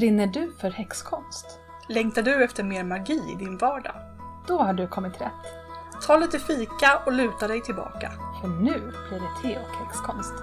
[0.00, 1.46] Brinner du för häxkonst?
[1.88, 3.94] Längtar du efter mer magi i din vardag?
[4.48, 5.32] Då har du kommit rätt.
[6.06, 8.12] Ta lite fika och luta dig tillbaka.
[8.40, 10.34] För nu blir det te och häxkonst.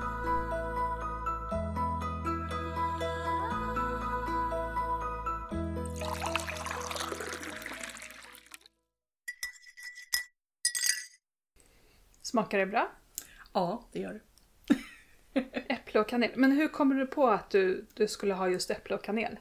[12.22, 12.92] Smakar det bra?
[13.54, 14.22] Ja, det gör du.
[15.70, 16.32] Äpple och kanel.
[16.36, 19.38] Men hur kommer du på att du, du skulle ha just äpple och kanel?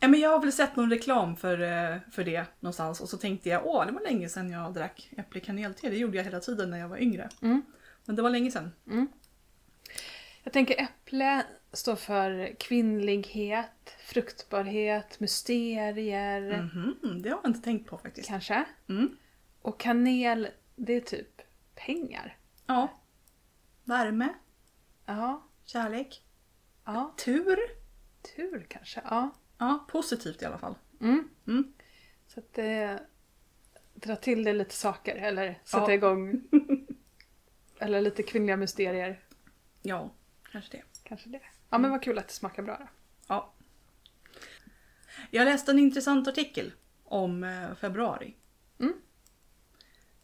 [0.00, 3.16] Ja, men jag har väl sett någon reklam för, eh, för det någonstans och så
[3.18, 5.88] tänkte jag åh det var länge sedan jag drack äpple-kanelte.
[5.90, 7.28] Det gjorde jag hela tiden när jag var yngre.
[7.42, 7.62] Mm.
[8.04, 8.72] Men det var länge sedan.
[10.42, 11.42] Jag tänker äpple
[11.72, 18.28] står för kvinnlighet, fruktbarhet, mysterier Mhm, det har jag inte tänkt på faktiskt.
[18.28, 18.64] kanske.
[18.88, 19.16] Mm.
[19.62, 21.42] Och kanel, det är typ
[21.74, 22.36] pengar.
[22.66, 22.88] Ja.
[23.84, 24.28] Värme,
[25.06, 26.22] Ja, kärlek,
[26.84, 27.14] ja.
[27.24, 27.58] tur.
[28.36, 29.00] Tur kanske.
[29.04, 29.30] Ja.
[29.58, 30.74] Ja, positivt i alla fall.
[31.00, 31.28] Mm.
[31.46, 31.72] Mm.
[32.26, 33.00] Så att det
[33.94, 35.92] dra till det lite saker eller sätta Ja.
[35.92, 36.42] igång.
[37.78, 39.20] eller lite kvinnliga mysterier.
[39.82, 40.10] Ja,
[40.52, 40.82] kanske det.
[41.02, 41.40] Kanske det.
[41.70, 42.88] Ja men vad kul att det smakar bra då.
[43.26, 43.52] Ja.
[45.30, 46.72] Jag läste en intressant artikel
[47.04, 48.36] om eh, februari.
[48.78, 48.94] Mm.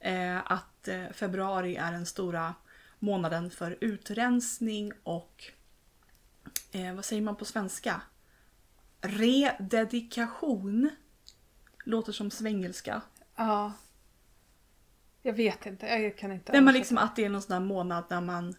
[0.01, 2.55] Eh, att eh, februari är den stora
[2.99, 5.45] månaden för utrensning och
[6.73, 8.03] eh, vad säger man på svenska?
[9.03, 10.91] Rededikation.
[11.85, 13.03] Låter som svengelska.
[13.37, 13.73] Ja.
[15.23, 17.67] Jag vet inte, jag kan inte Nej, men liksom att det är någon sån där
[17.67, 18.55] månad när man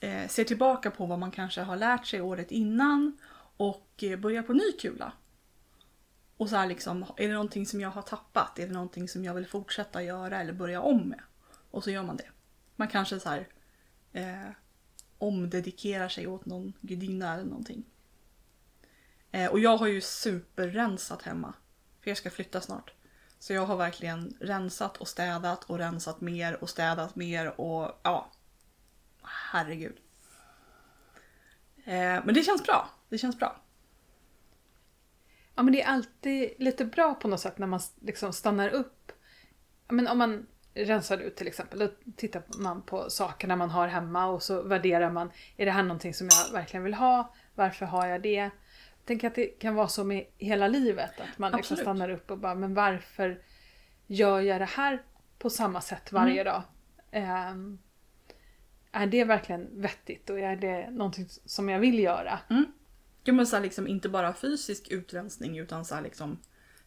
[0.00, 3.18] eh, ser tillbaka på vad man kanske har lärt sig året innan
[3.56, 5.12] och eh, börjar på ny kula.
[6.36, 8.58] Och så här liksom, är det någonting som jag har tappat?
[8.58, 11.20] Är det någonting som jag vill fortsätta göra eller börja om med?
[11.70, 12.28] Och så gör man det.
[12.76, 13.48] Man kanske så här
[14.12, 14.50] eh,
[15.18, 17.84] omdedikerar sig åt någon gudinna eller någonting.
[19.34, 21.54] Eh, och jag har ju superrensat hemma.
[22.00, 22.92] För jag ska flytta snart.
[23.38, 28.30] Så jag har verkligen rensat och städat och rensat mer och städat mer och ja.
[29.22, 29.96] Herregud.
[31.84, 32.90] Eh, men det känns bra.
[33.08, 33.56] Det känns bra.
[35.54, 39.12] Ja men det är alltid lite bra på något sätt när man liksom stannar upp.
[39.88, 44.26] Men om man rensar ut till exempel, då tittar man på sakerna man har hemma
[44.26, 47.34] och så värderar man, är det här någonting som jag verkligen vill ha?
[47.54, 48.50] Varför har jag det?
[49.04, 52.38] Tänker att det kan vara så med hela livet, att man liksom stannar upp och
[52.38, 53.42] bara, men varför
[54.06, 55.02] gör jag det här
[55.38, 56.44] på samma sätt varje Mm.
[56.52, 56.62] dag?
[57.10, 57.78] Ehm,
[58.92, 62.38] är det verkligen vettigt och är det någonting som jag vill göra?
[63.24, 66.38] Ja, men så liksom inte bara fysisk utrensning utan så liksom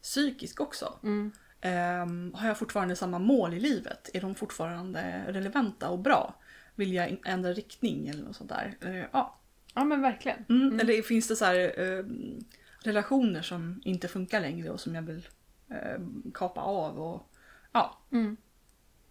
[0.02, 1.00] psykisk också.
[1.04, 1.32] Mm.
[1.62, 4.10] Ehm, har jag fortfarande samma mål i livet?
[4.14, 6.36] Är de fortfarande relevanta och bra?
[6.76, 8.78] Vill jag ändra riktning eller något sånt där?
[8.82, 9.40] Eh, ja.
[9.78, 10.46] Ja men verkligen.
[10.50, 10.80] Mm.
[10.80, 12.46] Eller finns det så här ehm,
[12.84, 15.28] relationer som inte funkar längre och som jag vill
[15.70, 17.00] ehm, kapa av?
[17.00, 17.32] Och,
[17.72, 18.00] ja.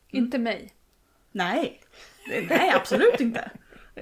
[0.08, 0.74] Inte mig.
[1.32, 1.80] Nej.
[2.28, 3.50] Nej, absolut inte.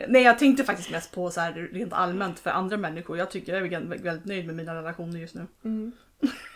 [0.08, 3.18] Nej, jag tänkte faktiskt mest på så här rent allmänt för andra människor.
[3.18, 5.46] Jag tycker jag är väldigt, nöjd med mina relationer just nu.
[5.64, 5.92] Mm.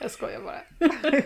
[0.01, 0.61] Jag skojar bara.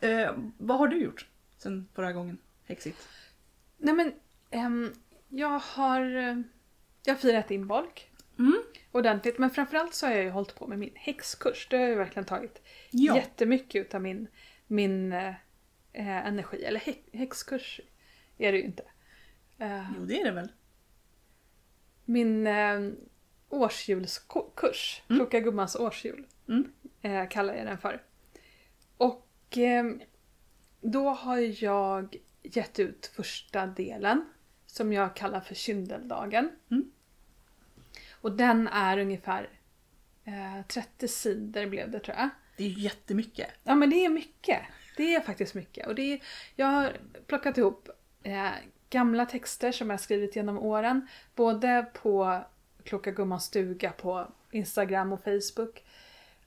[0.00, 1.26] Eh, vad har du gjort
[1.56, 2.38] sen förra gången?
[2.64, 3.08] Häxigt.
[3.78, 4.12] Nej men,
[4.50, 4.92] ehm,
[5.28, 6.36] jag har eh,
[7.04, 8.10] jag har firat in bolk.
[8.38, 8.62] Mm.
[8.92, 9.38] Ordentligt.
[9.38, 11.66] Men framförallt så har jag ju hållit på med min häxkurs.
[11.70, 13.16] Det har ju verkligen tagit Ja.
[13.16, 14.28] jättemycket utav min,
[14.66, 15.28] min eh,
[15.92, 16.64] eh, energi.
[16.64, 17.80] Eller hä, häxkurs
[18.38, 18.82] är det ju inte.
[19.58, 20.52] Eh, Jo, det är det väl.
[22.04, 22.80] min eh,
[23.48, 26.72] årsjulskurs, Kloka Gummans årsjul, Mm.
[27.02, 28.02] eh, kallar jag den för.
[28.96, 29.84] Och eh,
[30.80, 34.24] då har jag gett ut första delen
[34.78, 36.50] som jag kallar för kyndeldagen.
[36.70, 36.90] Mm.
[38.20, 39.48] Och den är ungefär
[40.24, 42.28] eh, 30 sidor blev det tror jag.
[42.56, 43.48] Det är ju jättemycket.
[43.64, 44.60] Ja men det är mycket.
[44.96, 45.86] Det är faktiskt mycket.
[45.86, 46.20] Och det är,
[46.56, 46.92] jag har
[47.26, 47.88] plockat ihop
[48.22, 48.50] eh,
[48.90, 51.08] gamla texter som jag skrivit genom åren.
[51.34, 52.40] Både på
[52.84, 55.84] Kloka Gummans stuga på Instagram och Facebook.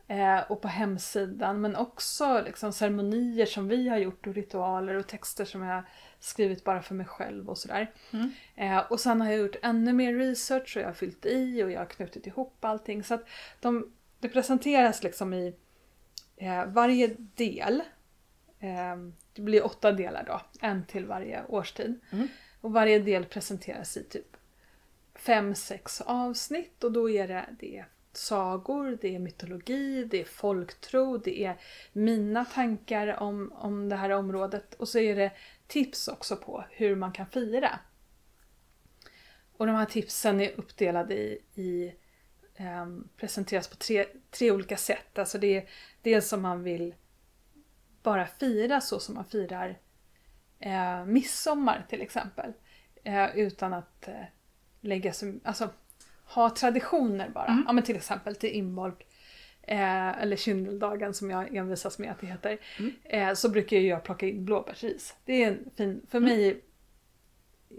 [0.07, 1.62] Eh, och på hemsidan.
[1.62, 5.84] Men också liksom, ceremonier som vi har gjort och ritualer och texter som jag
[6.22, 7.92] skrivit bara för mig själv och sådär.
[8.12, 8.32] Mm.
[8.56, 11.72] Eh, och sen har jag gjort ännu mer research och jag har fyllt i och
[11.72, 13.04] jag har knutit ihop allting.
[13.04, 13.28] Så att
[13.60, 15.56] de, det presenteras liksom i
[16.38, 17.82] eh, varje del.
[18.60, 18.96] Eh,
[19.34, 22.00] det blir åtta delar då, en till varje årstid.
[22.12, 22.28] Mm.
[22.62, 24.38] Och varje del presenteras i typ
[25.16, 30.26] fem, sex avsnitt och då är det, det är sagor, det är mytologi, det är
[30.26, 31.58] folktro, det är
[31.94, 35.32] mina tankar om, om det här området och så är det
[35.72, 37.80] tips också på hur man kan fira.
[39.58, 41.94] och de här tipsen är uppdelade i, i
[42.56, 45.20] ehm, presenteras på tre, tre olika sätt.
[45.20, 45.70] Alltså det är
[46.02, 46.96] dels om man vill
[48.04, 49.80] bara fira så som man firar
[50.60, 52.54] eh, midsommar till exempel.
[53.04, 54.24] Eh, utan att eh,
[54.82, 55.70] lägga sig, alltså
[56.26, 57.48] ha traditioner bara.
[57.48, 57.64] Mm.
[57.68, 59.08] Ja men till exempel till inbolk
[59.63, 62.58] eh, eller kyndeldagen som jag envisas med att det heter.
[62.80, 62.94] Mm.
[63.04, 65.16] Eh, så brukar jag plocka in blåbärsris.
[65.25, 66.62] Det är en fin, för mig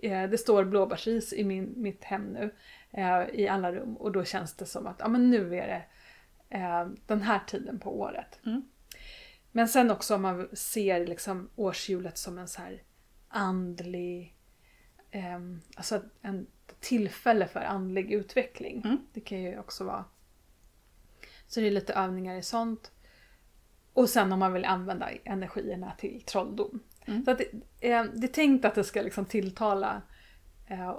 [0.03, 2.55] eh, det står blåbärsris i min, mitt hem nu
[2.91, 5.85] eh, i alla rum och då känns det som att ja, men nu är det
[6.57, 8.41] eh, den här tiden på året.
[8.47, 8.63] Mm.
[9.53, 12.83] Men sen också om man ser liksom årshjulet som en så här
[13.29, 14.37] andlig,
[15.77, 16.47] alltså en
[16.81, 18.83] tillfälle för andlig utveckling.
[18.85, 18.99] Mm.
[19.13, 20.05] Det kan ju också vara.
[21.53, 22.91] Så det är lite övningar i sånt.
[23.93, 26.83] Och sen om man vill använda energierna till trolldom.
[27.07, 27.25] Mm.
[27.25, 27.45] Så att det,
[27.91, 30.03] eh, det är tänkt att det ska liksom tilltala
[30.67, 30.99] eh,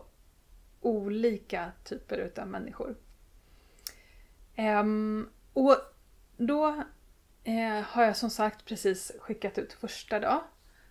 [0.81, 2.95] olika typer utav människor.
[4.55, 5.75] Ehm, och
[6.37, 6.83] då
[7.43, 10.41] eh, har jag som sagt precis skickat ut första dag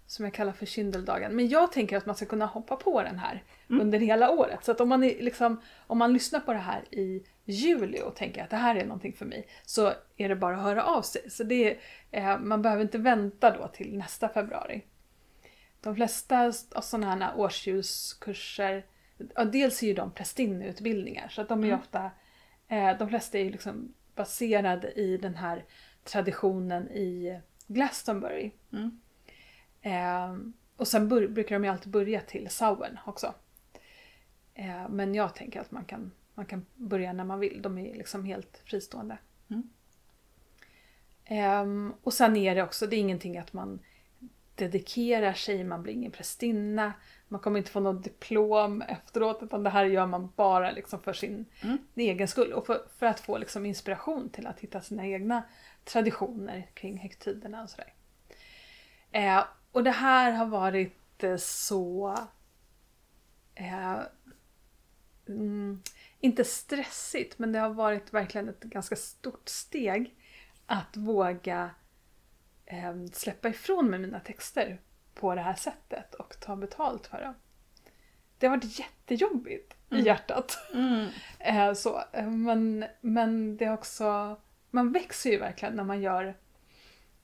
[0.06, 1.37] som jag kallar för kyndeldagen.
[1.37, 3.81] Men jag tänker att man ska kunna hoppa på den här Mm.
[3.81, 4.65] under hela året.
[4.65, 8.17] Så att om man, är liksom, om man lyssnar på det här i juli och
[8.17, 11.03] tänker att det här är någonting för mig så är det bara att höra av
[11.03, 11.31] sig.
[11.31, 11.79] Så det är,
[12.11, 14.85] eh, man behöver inte vänta då till nästa februari.
[15.81, 18.87] De flesta av sådana här årsljuskurser,
[19.53, 21.81] dels är ju de prästinneutbildningar så att de är Mm.
[21.81, 22.11] ofta,
[22.69, 25.65] eh, de flesta är ju liksom baserade i den här
[26.05, 28.50] traditionen i Glastonbury.
[28.73, 29.00] Mm.
[29.83, 30.37] Eh,
[30.77, 33.35] och sen brukar de ju alltid börja till Samhain också.
[34.55, 37.62] Eh, men jag tänker att man kan, man kan börja när man vill.
[37.62, 39.19] De är liksom helt fristående.
[39.50, 39.70] Mm.
[41.25, 43.79] Ehm, och sen är det också, det är ingenting att man
[44.55, 46.93] dedikerar sig, man blir ingen prästinna,
[47.29, 51.12] man kommer inte få något diplom efteråt utan det här gör man bara liksom för
[51.12, 51.79] sin Mm.
[51.94, 55.43] egen skull och för, för att få liksom inspiration till att hitta sina egna
[55.84, 57.93] traditioner kring högtiderna och sådär.
[59.12, 62.17] Eh, och det här har varit eh, så...
[63.55, 63.99] Eh,
[65.29, 65.82] mm,
[66.23, 70.15] inte stressigt, men det har varit verkligen ett ganska stort steg
[70.67, 71.71] att våga
[72.67, 74.81] eh, släppa ifrån mig mina texter
[75.15, 77.35] på det här sättet och ta betalt för dem.
[78.39, 80.07] Det har varit jättejobbigt i Mm.
[80.07, 80.59] hjärtat.
[80.75, 81.09] Mm.
[81.39, 84.37] Eh, så, eh, men, men det är också...
[84.71, 86.35] Man växer ju verkligen när man gör,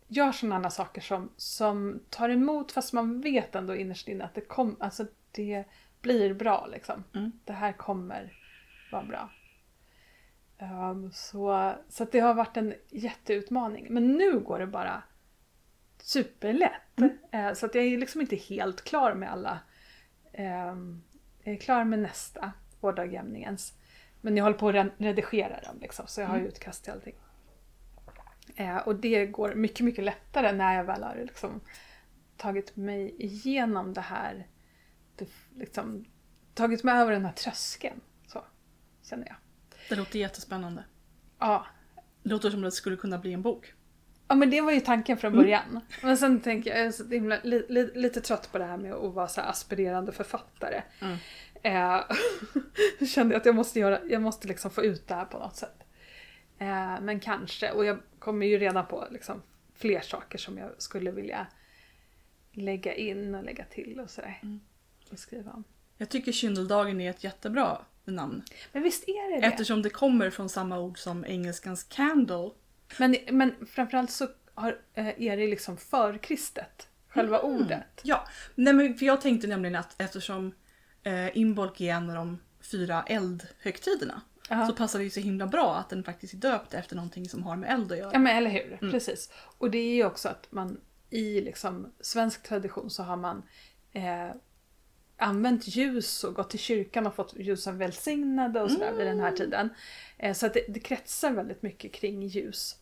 [0.09, 4.41] gör sådana saker som, som tar emot fast man vet ändå innerst inne att det,
[4.41, 5.65] kom, alltså det
[6.01, 6.67] blir bra.
[6.67, 7.05] Liksom.
[7.15, 7.33] Mm.
[7.45, 8.48] Det här kommer
[8.93, 9.31] vara bra.
[10.59, 13.87] Ehm, så så det har varit en jätteutmaning.
[13.91, 15.03] Men nu går det bara
[16.03, 16.99] superlätt.
[16.99, 17.19] Mm.
[17.33, 19.59] Eh, så att jag är liksom inte helt klar med alla.
[20.33, 21.03] ehm,
[21.43, 23.73] jag är klar med nästa, vårdagjämningens.
[24.21, 26.47] Men jag håller på att re- redigera dem liksom, så jag har Mm.
[26.49, 27.15] utkast till allting.
[28.57, 31.61] Eh, och det går mycket, mycket lättare när jag väl har liksom
[32.37, 34.47] tagit mig igenom det här.
[35.17, 36.05] Det, liksom,
[36.55, 38.01] tagit mig över den här tröskeln.
[39.11, 39.37] Känner jag.
[39.89, 40.85] Det låter jättespännande.
[41.39, 41.67] Ja.
[42.23, 43.73] Det låter som att det skulle kunna bli en bok.
[44.29, 45.43] ja, men det var ju tanken från Mm.
[45.45, 45.81] början.
[46.03, 48.77] Men sen tänker jag, jag är så himla, li, li, lite trött på det här
[48.77, 50.83] med att vara så aspirerande författare.
[51.01, 51.17] Mm.
[51.63, 52.05] Eh,
[53.07, 55.57] kände jag att jag måste, göra, jag måste liksom få ut det här på något
[55.57, 55.85] sätt.
[56.59, 59.43] Eh, men kanske, och jag kommer ju redan på liksom
[59.75, 61.47] fler saker som jag skulle vilja
[62.53, 64.39] lägga in och lägga till och sådär.
[64.43, 64.61] Mm.
[65.13, 65.65] Och skriva om.
[65.97, 67.79] Jag tycker kyndeldagen är ett jättebra
[68.13, 68.43] namn.
[68.73, 69.47] Men visst är det det?
[69.47, 72.51] Eftersom det kommer från samma ord som engelskans candle.
[72.99, 77.57] Men, men framförallt så har, eh, är det liksom förkristet, själva Mm.
[77.63, 78.01] ordet.
[78.03, 80.55] Ja, nej men för jag tänkte nämligen att eftersom
[81.03, 84.67] eh, Imbolc är en av de fyra eldhögtiderna Ja.
[84.67, 87.43] så passar det ju så himla bra att den faktiskt är döpt efter någonting som
[87.43, 88.11] har med eld att göra.
[88.13, 88.93] Ja men eller hur, Mm.
[88.93, 89.31] precis.
[89.59, 93.43] Och det är ju också att man i liksom svensk tradition så har man
[93.93, 94.29] eh,
[95.19, 99.33] använt ljus och gått till kyrkan och fått ljusen välsignade och sådär vid den här
[99.33, 99.69] tiden.
[100.17, 102.77] Eh, så att det, det kretsar väldigt mycket kring ljus.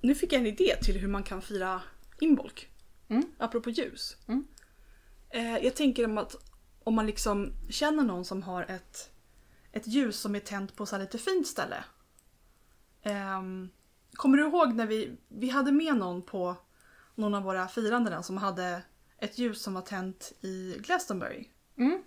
[0.00, 1.82] Nu fick jag en idé till hur man kan fira
[2.20, 2.66] Imbolc.
[3.08, 3.24] Mm.
[3.38, 4.16] Apropå ljus.
[4.28, 4.46] Mm.
[5.30, 6.36] Eh, jag tänker om att
[6.84, 9.10] om man liksom känner någon som har ett,
[9.72, 11.84] ett ljus som är tänt på så här lite fint ställe.
[13.02, 13.68] Ehm,
[14.12, 16.56] kommer du ihåg när vi, vi hade med någon på
[17.14, 18.82] någon av våra firanden som hade
[19.18, 21.48] ett ljus som var tänt i Glastonbury?
[21.78, 22.02] Mm.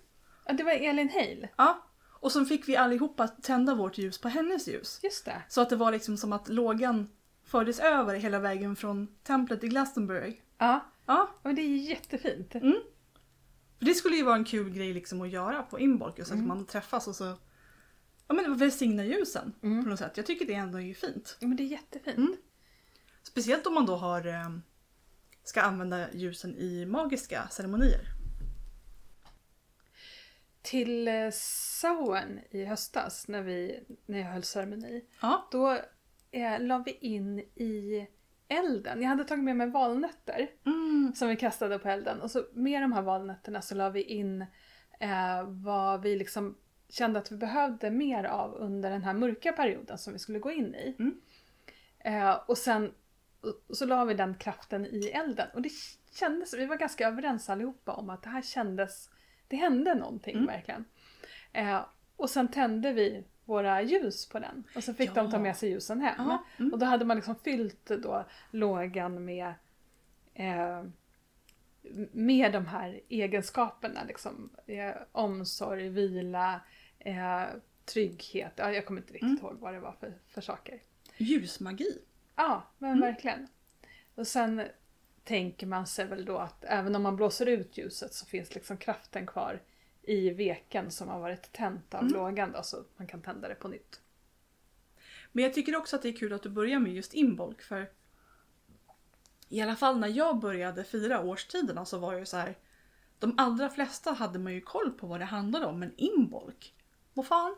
[0.46, 1.48] Ja, det var Elin Hale.
[1.56, 1.86] Ja.
[2.20, 5.00] Och så fick vi allihopa tända vårt ljus på hennes ljus.
[5.02, 5.42] Just det.
[5.48, 7.08] Så att det var liksom som att lågan
[7.44, 10.36] fördes över hela vägen från templet i Glastonbury.
[10.58, 12.54] Ja, Ja, och det är jättefint.
[12.54, 12.74] Mm.
[13.78, 16.26] För det skulle ju vara en kul grej liksom att göra på Inbolk.
[16.26, 17.24] Så att man träffas och så
[18.28, 19.84] ja, men välsigna ljusen Mm.
[19.84, 20.16] på något sätt.
[20.16, 21.36] Jag tycker det ändå är fint.
[21.40, 22.16] Ja, men det är jättefint.
[22.18, 22.36] Mm.
[23.22, 24.50] Speciellt om man då har eh,
[25.50, 28.00] ska använda ljusen i magiska ceremonier.
[30.62, 35.04] Till eh, Samhain i höstas när, vi, när jag höll ceremoni.
[35.22, 35.48] Ja.
[35.52, 35.78] Då
[36.30, 38.06] eh, la vi in i
[38.48, 39.02] elden.
[39.02, 41.12] Jag hade tagit med mig valnötter Mm.
[41.16, 42.20] som vi kastade på elden.
[42.20, 44.42] Och så med de här valnötterna så la vi in
[45.00, 46.56] eh, vad vi liksom
[46.88, 50.50] kände att vi behövde mer av under den här mörka perioden som vi skulle gå
[50.50, 50.96] in i.
[50.98, 51.20] Mm.
[51.98, 52.92] Eh, och sen
[53.40, 55.48] och så la vi den kraften i elden.
[55.54, 55.72] Och det
[56.14, 59.10] kändes, vi var ganska överens allihopa om att det här kändes,
[59.48, 60.46] det hände någonting Mm.
[60.46, 60.84] verkligen.
[61.52, 61.80] Eh,
[62.16, 64.64] och sen tände vi våra ljus på den.
[64.76, 65.42] Och så fick de ta Ja.
[65.42, 66.14] med sig ljusen hem.
[66.18, 66.72] Ja, mm.
[66.72, 69.54] Och då hade man liksom fyllt då lågan med
[70.34, 70.84] eh,
[72.12, 74.50] med de här egenskaperna liksom.
[74.66, 76.60] Eh, omsorg, vila,
[76.98, 77.42] eh,
[77.84, 78.52] trygghet.
[78.56, 79.44] Ja, jag kommer inte riktigt Mm.
[79.44, 80.80] ihåg vad det var för, för saker.
[81.16, 81.98] Ljusmagi.
[82.42, 83.00] Ja, men Mm.
[83.00, 83.48] verkligen.
[84.14, 84.62] Och sen
[85.24, 88.76] tänker man sig väl då att även om man blåser ut ljuset så finns liksom
[88.76, 89.62] kraften kvar
[90.02, 92.12] i veken som har varit tänt av Mm.
[92.12, 94.00] lågan då, så man kan tända det på nytt.
[95.32, 97.90] Men jag tycker också att det är kul att du börjar med just Inbolk för
[99.48, 102.58] i alla fall när jag började fira årstiderna så var det ju så här.
[103.18, 106.74] De allra flesta hade man ju koll på vad det handlade om men Inbolk?
[107.14, 107.56] Vad fan?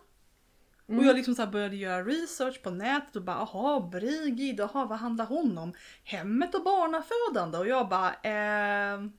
[0.88, 1.00] Mm.
[1.00, 4.98] Och jag liksom så började göra research på nätet och bara aha Brigid, aha vad
[4.98, 5.72] handlar hon om?
[6.04, 9.12] Hemmet och barnafödande och jag bara ehm...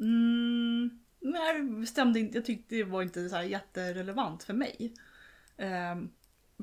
[0.00, 2.38] Mm, nej, stämde inte.
[2.38, 4.94] Jag tyckte det var inte så här jätterelevant för mig.
[5.56, 6.10] Ehm,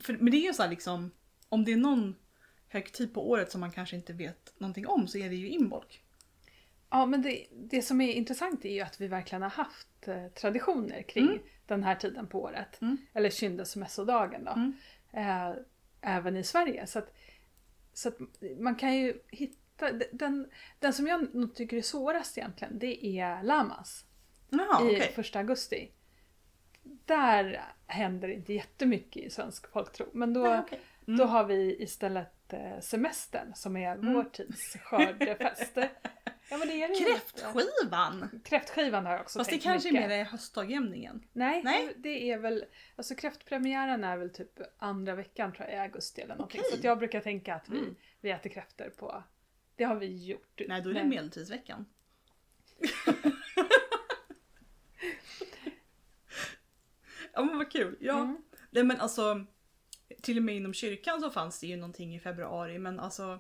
[0.02, 1.12] för, men det är ju så här liksom,
[1.50, 2.16] om det är någon
[2.68, 6.04] högtid på året som man kanske inte vet någonting om så är det ju inbolk.
[6.90, 10.28] Ja, men det, det som är intressant är ju att vi verkligen har haft eh,
[10.28, 11.40] traditioner kring Mm.
[11.68, 12.82] Den här tiden på året.
[12.82, 12.98] Mm.
[13.14, 14.52] Eller kyndelsmässodagen då.
[14.52, 14.74] Mm.
[15.12, 15.56] Eh,
[16.02, 16.88] även i Sverige.
[16.88, 17.14] Så att,
[17.94, 18.18] så att
[18.60, 23.44] man kan ju hitta, den, den som jag nog tycker är svårast egentligen, det är
[23.44, 24.06] Lamas.
[24.50, 25.12] Jaha, i okej.
[25.16, 25.92] första augusti.
[26.84, 30.06] Där händer inte jättemycket i svensk folktro.
[30.14, 30.82] Men då, Nej, okej.
[31.08, 31.18] Mm.
[31.18, 32.37] då har vi istället
[32.82, 34.14] semestern som är Mm.
[34.14, 35.72] vår tids skördefest.
[36.50, 37.06] ja, men det är det ju.
[37.06, 38.42] Kräftskivan!
[38.46, 40.06] Kräftskivan har jag också Fast det tänkt kanske mycket.
[40.06, 41.24] är mer höstdagjämningen.
[41.34, 41.94] Nej, Nej.
[41.98, 46.36] det är väl, alltså kräftpremiären är väl typ andra veckan tror jag i augusti eller
[46.36, 46.62] någonting.
[46.68, 46.80] Okej.
[46.82, 47.96] Så jag brukar tänka att vi, Mm.
[48.22, 49.24] vi äter kräftor på,
[49.76, 50.62] det har vi gjort.
[50.68, 51.86] Nej, då är det Men- medeltidsveckan.
[57.34, 57.98] ja men vad kul.
[58.00, 58.20] Ja.
[58.20, 58.38] Mm.
[58.72, 59.46] Nej men alltså,
[60.22, 63.40] till och med inom kyrkan så fanns det ju någonting i februari men alltså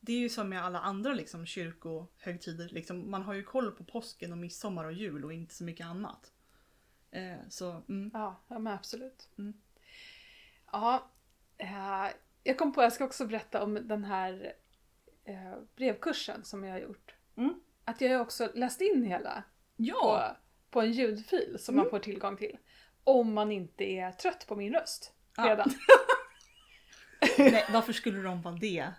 [0.00, 2.68] det är ju som med alla andra liksom kyrkohögtider.
[2.68, 5.86] Liksom, man har ju koll på påsken och midsommar och jul och inte så mycket
[5.86, 6.32] annat.
[7.10, 8.10] Eh, så mm.
[8.14, 9.28] Ja, ja men absolut.
[9.38, 9.60] Mm.
[10.72, 11.10] Ja,
[11.58, 12.06] eh,
[12.42, 14.52] jag kom på, jag ska också berätta om den här
[15.24, 17.14] eh, brevkursen som jag har gjort.
[17.36, 17.60] Mm.
[17.84, 19.44] Att jag har också läst in hela
[19.76, 20.36] Ja!
[20.70, 21.84] på, på en ljudfil som Mm.
[21.84, 22.58] man får tillgång till.
[23.04, 25.12] Om man inte är trött på min röst.
[25.44, 25.70] Redan.
[27.38, 28.92] Nej, varför skulle de vara det?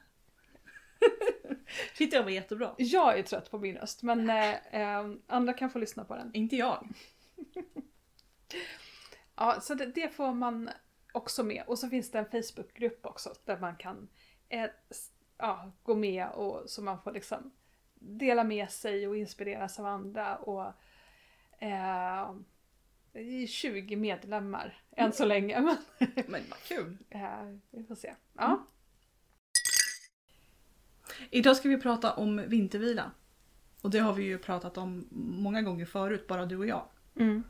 [1.96, 2.76] Tyckte jag var jättebra.
[2.78, 6.32] Jag är trött på min röst men eh, eh, andra kan få lyssna på den.
[6.34, 6.88] Inte jag.
[9.36, 10.70] Ja, så det, det får man
[11.12, 11.64] också med.
[11.68, 14.10] Och så finns det en Facebookgrupp också där man kan
[14.50, 14.66] eh,
[15.38, 17.52] ja, gå med och så man får liksom
[18.00, 20.38] dela med sig och inspireras av andra.
[20.38, 20.74] Och,
[21.64, 22.32] eh,
[23.24, 25.62] det är 20 medlemmar än så länge.
[25.62, 25.78] Men,
[26.28, 26.98] Men vad kul.
[27.72, 28.16] vi får se.
[28.34, 28.66] Ja.
[31.30, 33.12] Idag ska vi prata om vintervila.
[33.82, 36.86] Och det har vi ju pratat om många gånger förut, bara du och jag.
[37.16, 37.44] Mm.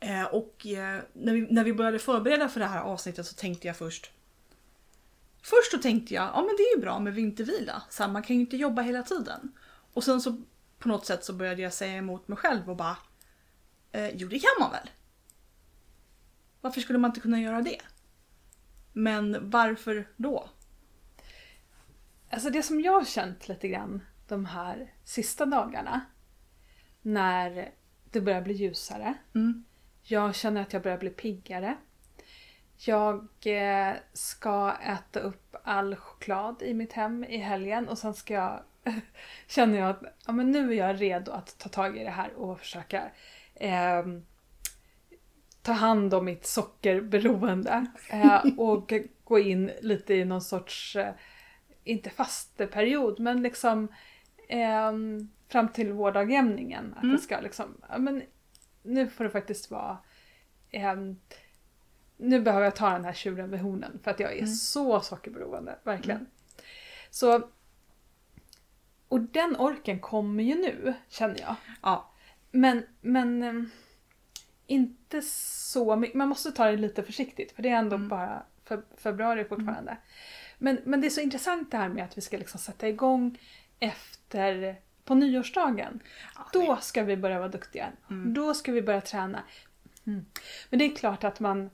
[0.00, 3.66] Eh, och eh, när, vi, när vi började förbereda för det här avsnittet så tänkte
[3.66, 4.12] jag först
[5.42, 7.82] Först så tänkte jag, ja men det är ju bra med vintervila.
[7.90, 9.52] Så här, man kan ju inte jobba hela tiden.
[9.92, 10.42] Och sen så
[10.80, 12.96] på något sätt så började jag säga emot mig själv och bara
[13.92, 14.90] eh, Jo det kan man väl?
[16.60, 17.80] Varför skulle man inte kunna göra det?
[18.92, 20.48] Men varför då?
[22.30, 26.00] Alltså det som jag har känt lite grann de här sista dagarna
[27.02, 27.72] när
[28.10, 29.14] det börjar bli ljusare.
[29.34, 29.64] Mm.
[30.02, 31.76] Jag känner att jag börjar bli piggare.
[32.76, 38.34] Jag eh, ska äta upp all choklad i mitt hem i helgen och sen ska
[38.34, 38.62] jag
[39.46, 42.32] känner jag att ja, men nu är jag redo att ta tag i det här
[42.34, 43.10] och försöka
[43.54, 44.02] eh,
[45.62, 48.92] ta hand om mitt sockerberoende eh, och
[49.24, 51.14] gå in lite i någon sorts, eh,
[51.84, 53.88] inte fasteperiod men liksom
[54.48, 54.92] eh,
[55.48, 56.94] fram till vårdagjämningen.
[56.96, 57.16] Att Mm.
[57.16, 58.22] det ska liksom, ja, men
[58.82, 59.98] nu får det faktiskt vara
[60.70, 61.16] ehm,
[62.16, 64.46] nu behöver jag ta den här tjuren vid hornen för att jag är Mm.
[64.54, 66.26] så sockerberoende, verkligen.
[67.10, 67.48] Så,
[69.10, 71.54] och den orken kommer ju nu, känner jag.
[71.82, 72.10] Ja.
[72.50, 73.70] Men, men ehm,
[74.66, 76.14] inte så mycket.
[76.16, 78.08] Man måste ta det lite försiktigt för det är ändå Mm.
[78.08, 79.96] bara fe- februari fortfarande.
[80.58, 83.38] Men, men det är så intressant det här med att vi ska liksom sätta igång
[83.80, 86.00] efter på nyårsdagen.
[86.36, 87.92] Ja, Då ska vi börja vara duktiga.
[88.10, 88.34] Mm.
[88.34, 89.42] Då ska vi börja träna.
[90.06, 90.24] Mm.
[90.70, 91.70] Men det är klart att man,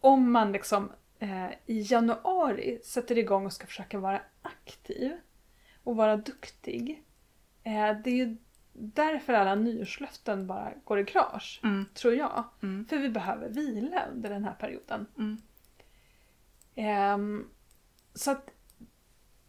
[0.00, 5.12] om man liksom eh, i januari sätter igång och ska försöka vara aktiv
[5.84, 7.04] och vara duktig.
[7.62, 8.36] Eh, det är ju
[8.72, 11.86] därför alla nyårslöften bara går i krasch, Mm.
[11.94, 12.44] tror jag.
[12.62, 12.86] Mm.
[12.86, 15.06] För vi behöver vila under den här perioden.
[16.74, 17.48] Ehm,
[18.14, 18.50] så att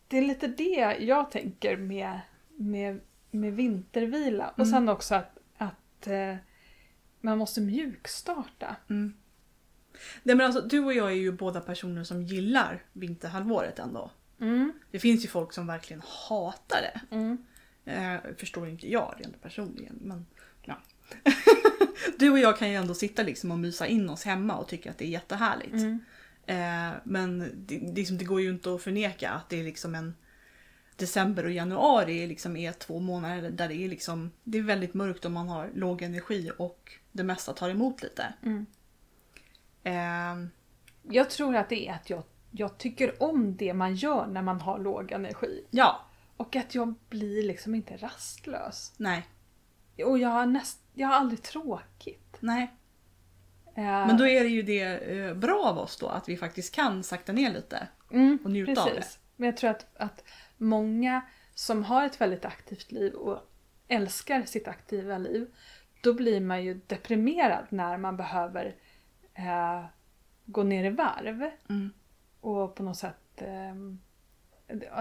[0.07, 2.19] det är lite det jag tänker med,
[2.55, 2.99] med,
[3.31, 4.49] med vintervila.
[4.49, 4.71] Och Mm.
[4.71, 6.35] sen också att, att eh,
[7.21, 8.75] man måste mjukstarta.
[8.89, 9.13] Mm.
[10.23, 14.11] Nej, men alltså, du och jag är ju båda personer som gillar vinterhalvåret ändå.
[14.41, 14.73] Mm.
[14.91, 17.15] Det finns ju folk som verkligen hatar det.
[17.15, 17.45] Mm.
[17.85, 19.97] Eh, förstår inte jag rent personligen.
[20.01, 20.25] Men,
[20.61, 20.77] ja.
[22.17, 24.91] du och jag kan ju ändå sitta liksom och mysa in oss hemma och tycka
[24.91, 25.73] att det är jättehärligt.
[25.73, 25.99] Mm.
[26.45, 30.15] Eh, men det, liksom, det går ju inte att förneka att det är liksom en
[30.95, 35.25] December och januari liksom är två månader där det är liksom Det är väldigt mörkt
[35.25, 38.33] och man har låg energi och det mesta tar emot lite.
[38.43, 38.65] Mm.
[39.83, 40.47] Eh,
[41.13, 44.61] Jag tror att det är att jag, jag tycker om det man gör när man
[44.61, 45.65] har låg energi.
[45.71, 46.05] ja,
[46.37, 48.93] Och att jag blir liksom inte rastlös.
[48.97, 49.27] nej,
[50.05, 52.37] Och jag har, näst, jag har aldrig tråkigt.
[52.39, 52.71] nej.
[53.75, 56.75] Eh, Men då är det ju det eh, bra av oss då att vi faktiskt
[56.75, 57.87] kan sakta ner lite.
[58.11, 59.19] Mm, och njuta av precis.
[59.35, 60.23] Men jag tror att, att
[60.57, 61.21] många
[61.55, 63.39] som har ett väldigt aktivt liv och
[63.87, 65.47] älskar sitt aktiva liv,
[66.03, 68.75] då blir man ju deprimerad när man behöver
[69.33, 69.85] eh,
[70.45, 71.49] gå ner i varv.
[71.69, 71.91] Mm.
[72.41, 73.41] Och på något sätt...
[73.41, 73.75] Eh,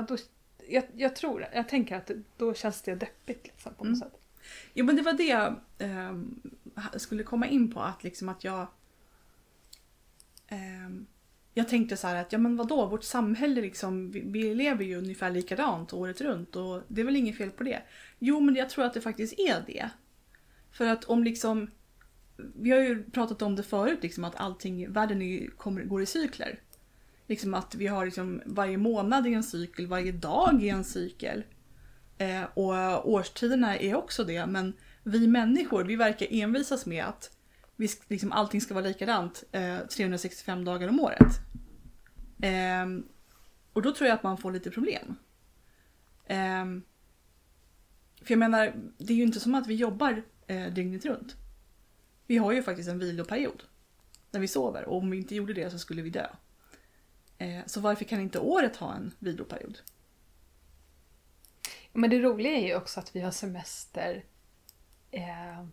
[0.08, 0.16] då,
[0.68, 4.00] jag, jag tror, jag tänker att då känns det deppigt liksom, på något Mm.
[4.00, 4.20] sätt.
[4.74, 6.40] Jo men det var det jag ehm,
[6.96, 8.66] skulle komma in på att liksom att jag
[10.48, 11.06] ehm,
[11.54, 14.96] jag tänkte så här att ja men vadå vårt samhälle liksom vi, vi lever ju
[14.96, 17.82] ungefär likadant året runt och det är väl inget fel på det.
[18.18, 19.90] Jo men jag tror att det faktiskt är det.
[20.72, 21.70] För att om liksom
[22.36, 26.06] vi har ju pratat om det förut liksom att allting, världen är, kommer, går i
[26.06, 26.58] cykler.
[27.30, 31.44] Liksom att vi har liksom varje månad i en cykel, varje dag i en cykel.
[32.18, 37.36] Eh, och årstiderna är också det, men vi människor vi verkar envisas med att
[37.76, 41.40] vi, liksom, allting ska vara likadant eh, 365 dagar om året.
[42.42, 42.86] Eh,
[43.72, 45.16] och då tror jag att man får lite problem.
[46.26, 46.82] Ehm,
[48.22, 51.36] för jag menar, det är ju inte som att vi jobbar eh, dygnet runt.
[52.26, 53.62] Vi har ju faktiskt en viloperiod
[54.30, 56.26] när vi sover och om vi inte gjorde det så skulle vi dö.
[57.40, 59.78] Eh, så varför kan inte året ha en viloperiod?
[61.92, 64.24] Men det roliga är ju också att vi har semester.
[65.10, 65.64] Eh,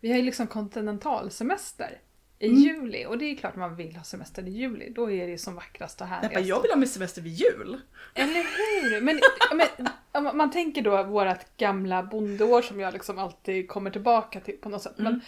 [0.00, 2.00] vi har ju liksom kontinentalsemester
[2.38, 2.58] i Mm.
[2.60, 3.06] juli.
[3.06, 4.90] Och det är klart man vill ha semester i juli.
[4.90, 6.34] Då är det ju som vackrast och härligast.
[6.34, 7.80] men jag vill ha min semester vid jul.
[8.14, 9.00] Eller hur?
[9.00, 9.20] Men,
[9.54, 14.56] men om man tänker då vårt gamla bondeår som jag liksom alltid kommer tillbaka till
[14.56, 14.94] på något sätt.
[14.98, 15.20] Men Mm.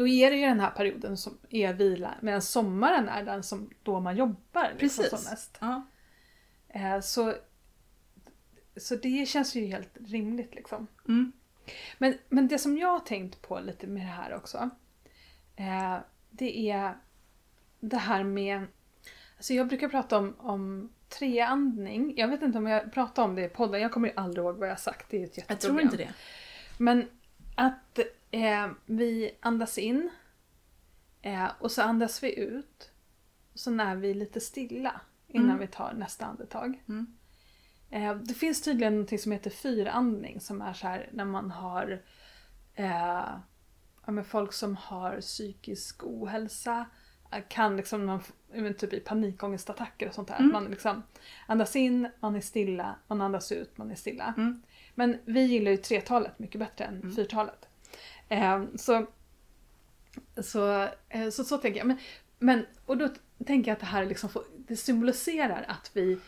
[0.00, 2.14] Då är det ju den här perioden som är vila.
[2.20, 5.10] Medan sommaren är den som då man jobbar liksom Precis.
[5.10, 5.58] som mest.
[5.60, 5.86] Ja.
[6.68, 7.34] Eh, så,
[8.76, 10.86] så det känns ju helt rimligt liksom.
[11.08, 11.32] Mm.
[11.98, 14.70] Men, men det som jag har tänkt på lite med det här också.
[15.56, 15.96] Eh,
[16.30, 16.98] det är
[17.80, 18.66] det här med...
[19.36, 22.14] Alltså jag brukar prata om, om treandning.
[22.16, 23.80] Jag vet inte om jag pratar om det i podden.
[23.80, 25.10] Jag kommer ju aldrig ihåg vad jag har sagt.
[25.10, 25.88] Det är ett Jag jätteproblem.
[25.88, 26.14] tror inte det.
[26.78, 27.08] Men
[27.54, 27.98] att
[28.30, 30.10] eh, vi andas in
[31.22, 32.90] eh, och så andas vi ut.
[33.52, 35.58] Och så är vi lite stilla innan Mm.
[35.58, 36.82] vi tar nästa andetag.
[36.88, 37.16] Mm.
[37.90, 42.02] Eh, det finns tydligen något som heter fyrandning som är så här när man har
[42.74, 43.24] eh,
[44.06, 46.86] ja, men folk som har psykisk ohälsa
[47.32, 48.22] eh, kan liksom man,
[48.78, 50.38] typ i panikångestattacker och sånt där.
[50.38, 50.52] Mm.
[50.52, 51.02] Man liksom
[51.46, 54.34] andas in, man är stilla, man andas ut, man är stilla.
[54.36, 54.62] Mm.
[54.94, 57.12] Men vi gillar ju tretalet mycket bättre än Mm.
[57.16, 57.68] fyrtalet.
[58.30, 59.06] Eh, så,
[60.42, 61.86] så, eh, så så tänker jag.
[61.86, 61.98] Men,
[62.38, 63.08] men, och då
[63.46, 66.18] tänker jag att det här liksom får, det symboliserar att vi,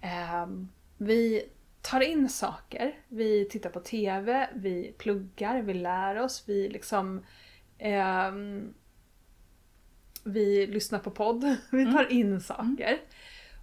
[0.00, 1.48] ehm, vi
[1.82, 2.94] tar in saker.
[3.08, 7.24] Vi tittar på TV, vi pluggar, vi lär oss, vi liksom
[7.78, 8.74] ehm,
[10.24, 12.98] vi lyssnar på podd, vi tar in saker.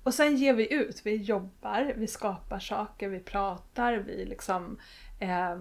[0.03, 4.79] Och sen ger vi ut, vi jobbar, vi skapar saker, vi pratar, vi liksom
[5.19, 5.57] eh,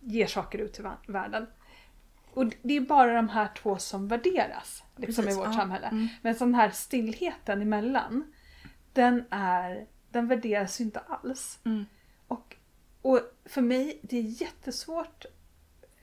[0.00, 1.46] ger saker ut till vär- världen.
[2.34, 5.52] Och det är bara de här två som värderas liksom, i Precis, vårt ja.
[5.52, 5.86] samhälle.
[5.86, 6.08] Mm.
[6.22, 8.32] Men sån här stillheten emellan,
[8.92, 11.58] den, är, den värderas ju inte alls.
[11.64, 11.84] Mm.
[12.26, 12.56] Och,
[13.02, 15.24] och för mig, det är jättesvårt.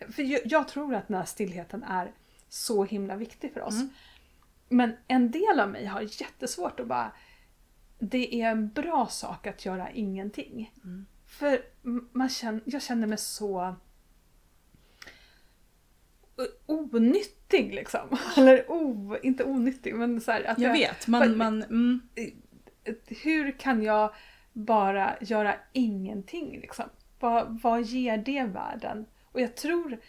[0.09, 2.11] För jag, jag tror att den här stillheten är
[2.49, 3.75] så himla viktig för oss.
[3.75, 3.89] Mm.
[4.69, 7.11] Men en del av mig har jättesvårt att bara...
[7.99, 10.73] Det är en bra sak att göra ingenting.
[10.83, 11.05] Mm.
[11.25, 11.61] För
[12.11, 13.75] man känner, jag känner mig så
[16.65, 18.17] onyttig liksom.
[18.37, 21.37] Eller o, inte onyttig men så här, att Jag vet, man...
[21.37, 22.01] man mm.
[23.23, 24.13] hur kan jag
[24.53, 26.85] bara göra ingenting liksom?
[27.19, 29.05] Vad, vad ger det världen?
[29.31, 29.99] Och jag tror,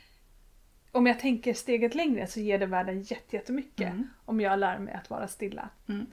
[0.92, 4.08] om jag tänker steget längre så ger det världen jätte- jättemycket Mm.
[4.24, 5.68] om jag lär mig att vara stilla.
[5.88, 6.06] Mm.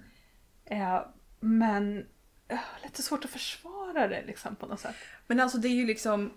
[0.65, 1.02] Eh,
[1.39, 2.06] men
[2.47, 4.95] eh, lite svårt att försvara det liksom på något sätt.
[5.28, 6.32] Men alltså det är ju liksom...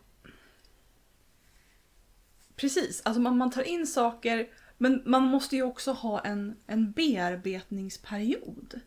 [2.57, 6.93] Precis, alltså man, man tar in saker men man måste ju också ha en, en
[6.93, 8.81] bearbetningsperiod.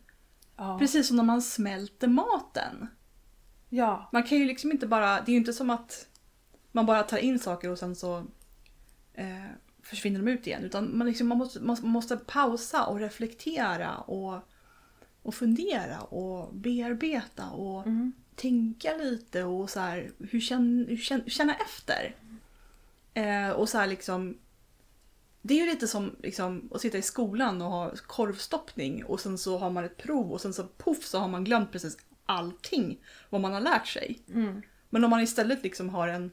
[0.56, 0.78] Ja.
[0.78, 2.86] Precis som när man smälter maten.
[3.68, 4.08] ja.
[4.12, 6.06] Man kan ju liksom inte bara, det är ju inte som att
[6.72, 8.18] man bara tar in saker och sen så
[9.14, 9.44] eh,
[9.82, 10.64] försvinner de ut igen.
[10.64, 14.38] Utan man, liksom, man, måste, man måste pausa och reflektera och,
[15.22, 18.12] och fundera och bearbeta och Mm.
[18.34, 22.16] tänka lite och så här, hur känn, hur känn, känna efter.
[23.14, 24.38] Eh, och så här liksom
[25.42, 29.38] det är ju lite som liksom, att sitta i skolan och ha korvstoppning och sen
[29.38, 31.96] så har man ett prov och sen så poff så har man glömt precis
[32.26, 34.22] allting vad man har lärt sig.
[34.28, 34.62] Mm.
[34.90, 36.30] Men om man istället liksom har en...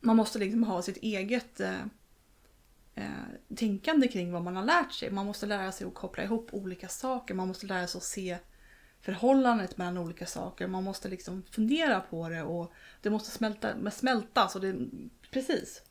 [0.00, 1.80] Man måste liksom ha sitt eget eh,
[2.94, 5.10] eh, tänkande kring vad man har lärt sig.
[5.10, 7.34] Man måste lära sig att koppla ihop olika saker.
[7.34, 8.38] Man måste lära sig att se
[9.06, 10.66] förhållandet mellan olika saker.
[10.66, 14.54] Man måste liksom fundera på det och det måste smälta, smältas.
[14.54, 14.76] Och det,
[15.30, 15.82] precis.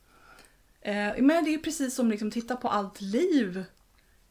[0.82, 3.64] Eh, men det är precis som liksom titta på allt liv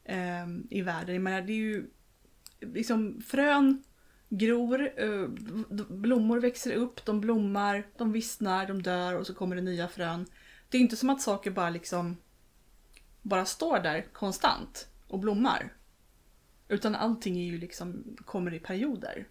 [0.03, 1.23] eh, i världen.
[1.23, 1.87] Menar, det är ju
[2.59, 3.83] liksom frön
[4.29, 5.27] gror, eh,
[5.89, 10.25] blommor växer upp, de blommar, de vissnar, de dör och så kommer det nya frön.
[10.69, 12.17] Det är inte som att saker bara liksom
[13.21, 15.73] bara står där konstant och blommar.
[16.67, 19.27] Utan allting är ju liksom, kommer i perioder.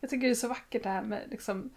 [0.00, 1.70] Jag tycker det är så vackert det här med liksom,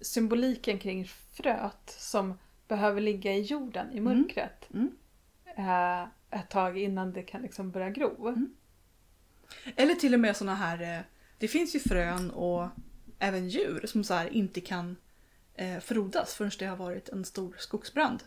[0.00, 4.68] symboliken kring fröet som behöver ligga i jorden, i mörkret.
[4.74, 4.90] Mm.
[5.56, 8.28] Eh, ett tag innan det kan liksom börja gro.
[8.28, 8.54] Mm.
[9.76, 11.04] Eller till och med såna här, eh,
[11.38, 12.68] det finns ju frön och
[13.18, 14.96] även djur som så inte kan
[15.54, 18.22] eh, frodas förrän det har varit en stor skogsbrand.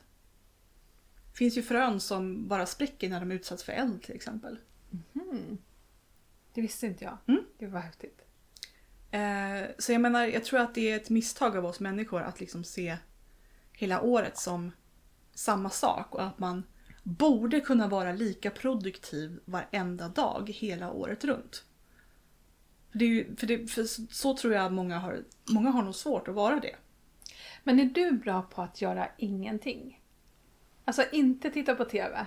[1.31, 4.57] Det finns ju frön som bara spricker när de utsätts för eld till exempel.
[5.15, 5.57] Mm.
[6.57, 7.17] Det visste inte jag.
[7.27, 7.45] Mm.
[7.57, 8.21] Det var häftigt.
[9.11, 12.39] Eh, så jag menar, jag tror att det är ett misstag av oss människor att
[12.39, 12.97] liksom se
[13.73, 14.71] hela året som
[15.33, 16.63] samma sak och att man
[17.03, 21.63] borde kunna vara lika produktiv varenda dag hela året runt.
[22.91, 26.35] För, ju, för, det, för så tror jag många har, många har nog svårt att
[26.35, 26.75] vara det.
[27.63, 30.03] Men är du bra på att göra ingenting?
[30.85, 32.25] Alltså inte titta på TV.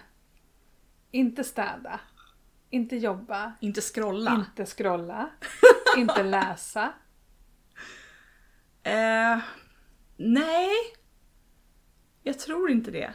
[1.10, 2.00] Inte städa.
[2.70, 3.52] Inte jobba.
[3.60, 4.34] Inte scrolla.
[4.34, 5.30] Inte scrolla.
[5.96, 6.92] inte läsa.
[8.82, 9.38] Eh,
[10.16, 10.70] nej.
[12.22, 13.12] Jag tror inte det.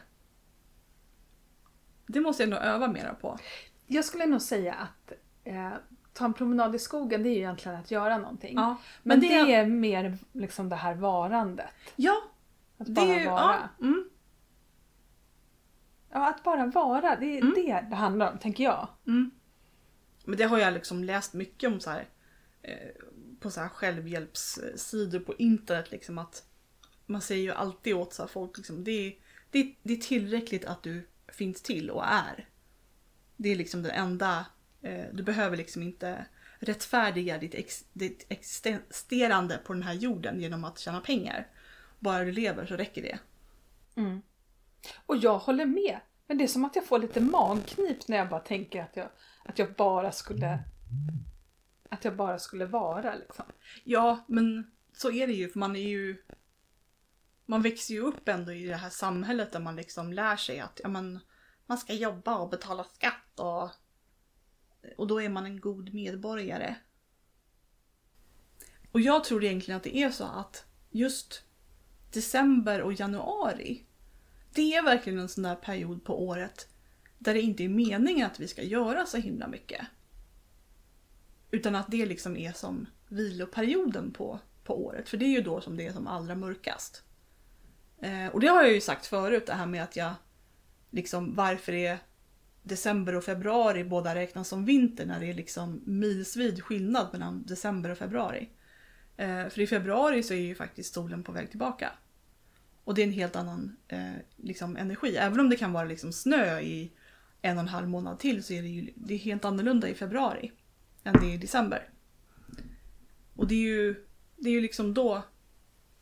[2.08, 3.38] Det måste jag nog öva mera på.
[3.88, 5.12] Jag skulle nog säga att
[5.44, 5.72] eh,
[6.14, 8.56] ta en promenad i skogen det är ju egentligen att göra någonting.
[8.56, 11.70] Ja, Men det, är mer liksom det här varandet.
[11.96, 12.16] Ja,
[12.78, 13.26] Att det bara ju...
[13.30, 13.70] vara.
[13.80, 14.10] Ja, mm,
[16.10, 17.16] Ja, att bara vara.
[17.16, 17.54] Det är Mm.
[17.56, 18.88] det det handlar om, tänker jag.
[19.08, 19.32] mm.
[20.26, 22.08] Men det har jag liksom läst mycket om så här,
[22.62, 22.90] eh,
[23.40, 25.92] på så här självhjälpssidor på internet.
[25.92, 26.44] Liksom att
[27.06, 29.16] man säger ju alltid åt så här folk liksom, det är,
[29.50, 32.50] det, är, det är tillräckligt att du finns till och är.
[33.38, 34.46] Det är liksom det enda,
[34.82, 36.26] eh, du behöver liksom inte
[36.60, 41.48] rättfärdiga ditt, ex, ditt existerande på den här jorden genom att tjäna pengar.
[42.00, 43.20] Bara du lever så räcker det.
[43.96, 44.22] Mm.
[45.06, 46.00] Och jag håller med.
[46.28, 49.10] Men det är som att jag får lite magknip när jag bara tänker att jag,
[49.46, 50.64] att jag bara skulle
[51.90, 53.46] att jag bara skulle vara liksom.
[53.84, 56.24] Ja, men så är det ju för man är ju
[57.46, 60.80] man växer ju upp ändå i det här samhället där man liksom lär sig att
[60.84, 61.20] ja, man,
[61.66, 63.70] man ska jobba och betala skatt och,
[64.98, 66.76] och då är man en god medborgare.
[68.92, 71.44] Och jag tror egentligen att det är så att just
[72.14, 73.86] december och januari
[74.54, 76.70] det är verkligen en sån där period på året
[77.18, 79.82] där det inte är meningen att vi ska göra så himla mycket.
[81.52, 85.10] Utan att det liksom är som viloperioden på, på året.
[85.10, 87.04] För det är ju då som det är som allra mörkast.
[88.02, 90.14] Eh, och det har jag ju sagt förut det här med att jag
[90.90, 91.98] liksom varför är
[92.64, 97.90] december och februari båda räknas som vinter när det är liksom milsvid skillnad mellan december
[97.90, 98.50] och februari.
[99.18, 101.92] Eh, för i februari så är ju faktiskt solen på väg tillbaka.
[102.84, 105.16] Och det är en helt annan eh, liksom energi.
[105.16, 106.92] Även om det kan vara liksom snö i
[107.46, 109.96] en och en halv månad till så är det ju det är helt annorlunda i
[109.96, 110.52] februari
[111.04, 111.90] än det är i december.
[113.36, 114.06] Och det är ju,
[114.38, 115.22] det är ju liksom då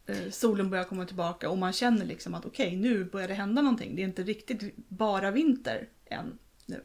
[0.06, 3.62] eh, solen börjar komma tillbaka och man känner liksom att okej, nu börjar det hända
[3.62, 3.96] någonting.
[3.96, 6.84] Det är inte riktigt bara vinter än nu.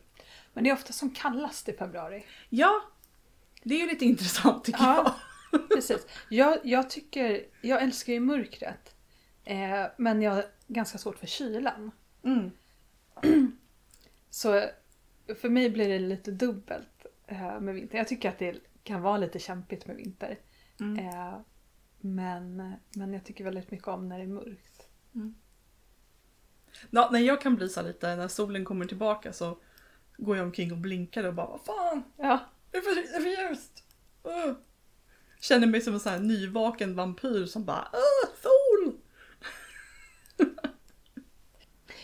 [0.52, 2.24] Men det är ofta som kallast i februari.
[2.48, 2.82] Ja,
[3.62, 5.16] det är ju lite intressant tycker Ja.
[5.52, 5.68] jag.
[5.68, 6.06] Precis.
[6.28, 8.94] Jag, jag tycker, jag älskar ju mörkret.
[9.44, 11.90] Eh, men jag har ganska svårt för kylan.
[12.24, 12.50] Mm.
[14.38, 14.70] Så
[15.40, 17.98] för mig blir det lite dubbelt eh, med vinter.
[17.98, 20.38] Jag tycker att det kan vara lite kämpigt med vinter.
[20.80, 21.06] Mm.
[21.06, 21.38] Eh,
[22.00, 24.88] men, men jag tycker väldigt mycket om när det är mörkt.
[26.90, 29.58] Ja, när jag kan bli så lite, när solen kommer tillbaka så
[30.16, 33.20] går jag omkring och blinkar och bara vad fan, Ja, det är för, det är
[33.20, 33.84] för ljust.
[34.26, 34.56] Uh.
[35.40, 39.00] Känner mig som en sån här nyvaken vampyr som bara uh, sol!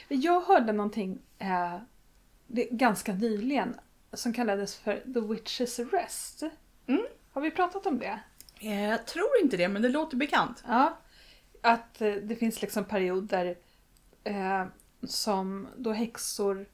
[0.08, 1.78] Jag hörde någonting eh,
[2.46, 3.76] det, ganska nyligen
[4.12, 6.42] som kallades för The Witch's Rest.
[6.86, 7.06] Mm.
[7.32, 8.20] Har vi pratat om det?
[8.60, 10.64] Jag tror inte det men det låter bekant.
[10.66, 10.98] Ja.
[11.62, 13.58] Att eh, det finns liksom perioder
[14.24, 14.66] eh,
[15.02, 16.66] som då häxor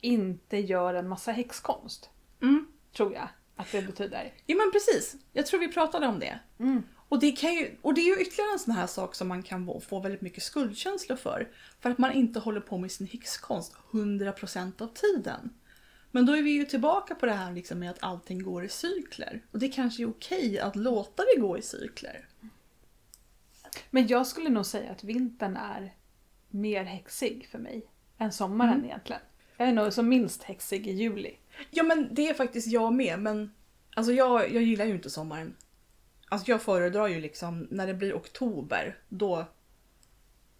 [0.00, 2.10] inte gör en massa häxkonst.
[2.42, 2.66] Mm.
[2.96, 4.32] Tror jag att det betyder.
[4.46, 6.38] Ja men precis, jag tror vi pratade om det.
[6.58, 6.82] Mm.
[7.14, 9.42] Och det, kan ju, och det är ju ytterligare en sån här sak som man
[9.42, 11.48] kan få- väldigt mycket skuldkänslor för.
[11.80, 15.50] För att man inte håller på med sin häxkonst 100% av tiden.
[16.10, 18.68] Men då är vi ju tillbaka på det här liksom med att allting går i
[18.68, 19.42] cykler.
[19.50, 22.28] Och det kanske är okej att låta det gå i cykler.
[23.90, 25.94] Men jag skulle nog säga att vintern är
[26.48, 27.86] mer häxig för mig
[28.18, 28.84] än sommaren Mm.
[28.84, 29.22] egentligen.
[29.56, 31.36] Jag är nog som minst häxig i juli.
[31.70, 33.54] Ja men det är faktiskt jag med men
[33.96, 35.54] alltså jag, jag gillar ju inte sommaren.
[36.28, 39.46] Alltså jag föredrar ju liksom när det blir oktober då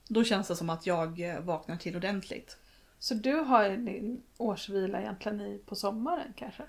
[0.08, 2.56] då känns det som att jag eh, vaknar till ordentligt.
[2.98, 6.62] Så du har din årsvila egentligen i, på sommaren kanske?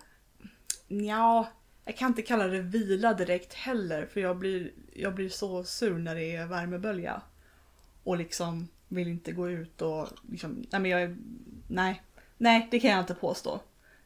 [0.88, 1.48] Ja,
[1.86, 5.98] jag kan inte kalla det vila direkt heller för jag blir, jag blir så sur
[5.98, 7.22] när det är värmebölja.
[8.04, 11.18] Och liksom vill inte gå ut och liksom, nej men jag
[11.68, 12.02] nej,
[12.38, 13.60] nej det kan jag inte påstå.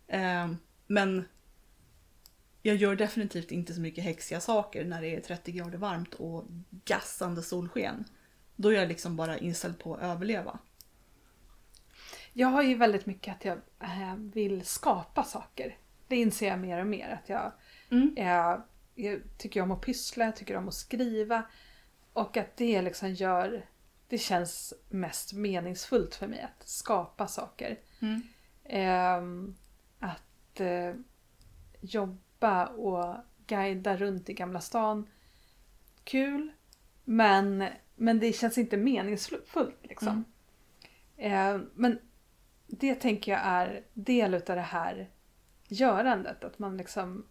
[0.08, 1.26] Ehm, men
[2.70, 6.46] jag gör definitivt inte så mycket häxiga saker när det är 30 grader varmt och
[6.86, 8.06] gassande solsken.
[8.56, 10.60] Då är jag liksom bara inställd på att överleva.
[12.34, 15.78] Jag har ju väldigt mycket att jag eh, vill skapa saker.
[16.08, 17.20] Det inser jag mer och mer.
[17.24, 17.52] Att jag,
[17.92, 18.14] Mm.
[18.18, 18.60] eh,
[18.96, 21.44] jag tycker om att pyssla, jag tycker om att skriva.
[22.14, 23.66] Och att det liksom gör...
[24.08, 27.80] Det känns mest meningsfullt för mig att skapa saker.
[28.00, 28.22] Mm.
[28.66, 29.56] Ehm,
[30.00, 30.94] att eh,
[31.82, 32.18] jobba
[32.68, 33.16] och
[33.48, 35.08] guida runt i Gamla stan.
[36.04, 36.52] Kul.
[37.04, 40.26] Men, men det känns inte meningsfullt liksom.
[41.18, 42.00] Ehm, men
[42.68, 45.10] det tänker jag är del utav det här
[45.68, 46.44] görandet.
[46.44, 47.26] Att man liksom...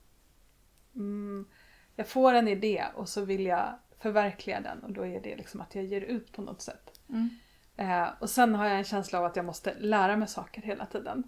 [0.95, 1.49] Mm,
[1.97, 5.61] jag får en idé och så vill jag förverkliga den och då är det liksom
[5.61, 7.01] att jag ger ut på något sätt.
[7.09, 7.29] Mm.
[7.77, 10.87] Eh, och sen har jag en känsla av att jag måste lära mig saker hela
[10.87, 11.25] tiden.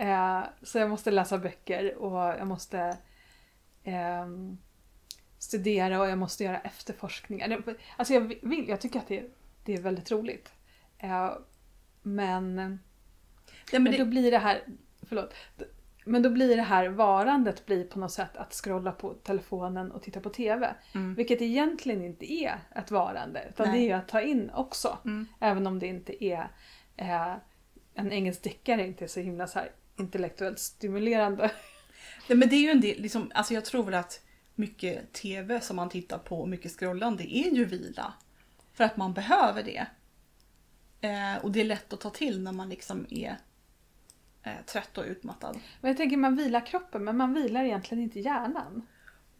[0.00, 2.96] Eh, så jag måste läsa böcker och jag måste
[3.84, 4.58] ehm,
[5.38, 7.62] studera och jag måste göra efterforskningar.
[7.96, 9.24] Alltså jag vill, jag tycker att det,
[9.64, 10.52] det är väldigt roligt.
[10.98, 11.32] Eh,
[12.02, 12.78] men, Nej,
[13.72, 14.62] men, men det, då blir det här,
[15.02, 15.34] förlåt.
[16.04, 20.02] Men då blir det här varandet blir på något sätt att scrolla på telefonen och
[20.02, 20.74] titta på TV.
[20.94, 21.14] mm.
[21.14, 23.80] Vilket egentligen inte är ett varande utan Nej.
[23.80, 24.98] det är att ta in också.
[25.04, 25.26] Mm.
[25.40, 26.48] Även om det inte är
[26.96, 27.34] eh,
[27.94, 31.50] en engelsk deckare inte är så himla så här intellektuellt stimulerande.
[32.28, 34.20] Nej, men det är ju en del, liksom, alltså jag tror väl att
[34.54, 38.12] mycket TV som man tittar på och mycket scrollande är ju vila.
[38.74, 39.86] För att man behöver det.
[41.00, 43.36] Eh, och det är lätt att ta till när man liksom är
[44.42, 45.58] eh, trött och utmattad.
[45.80, 48.86] Men jag tänker man vilar kroppen men man vilar egentligen inte hjärnan.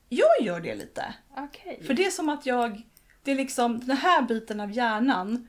[0.08, 1.14] Jag gör det lite.
[1.36, 1.82] Okej.
[1.86, 2.82] För det är som att jag,
[3.22, 5.48] det är liksom den här biten av hjärnan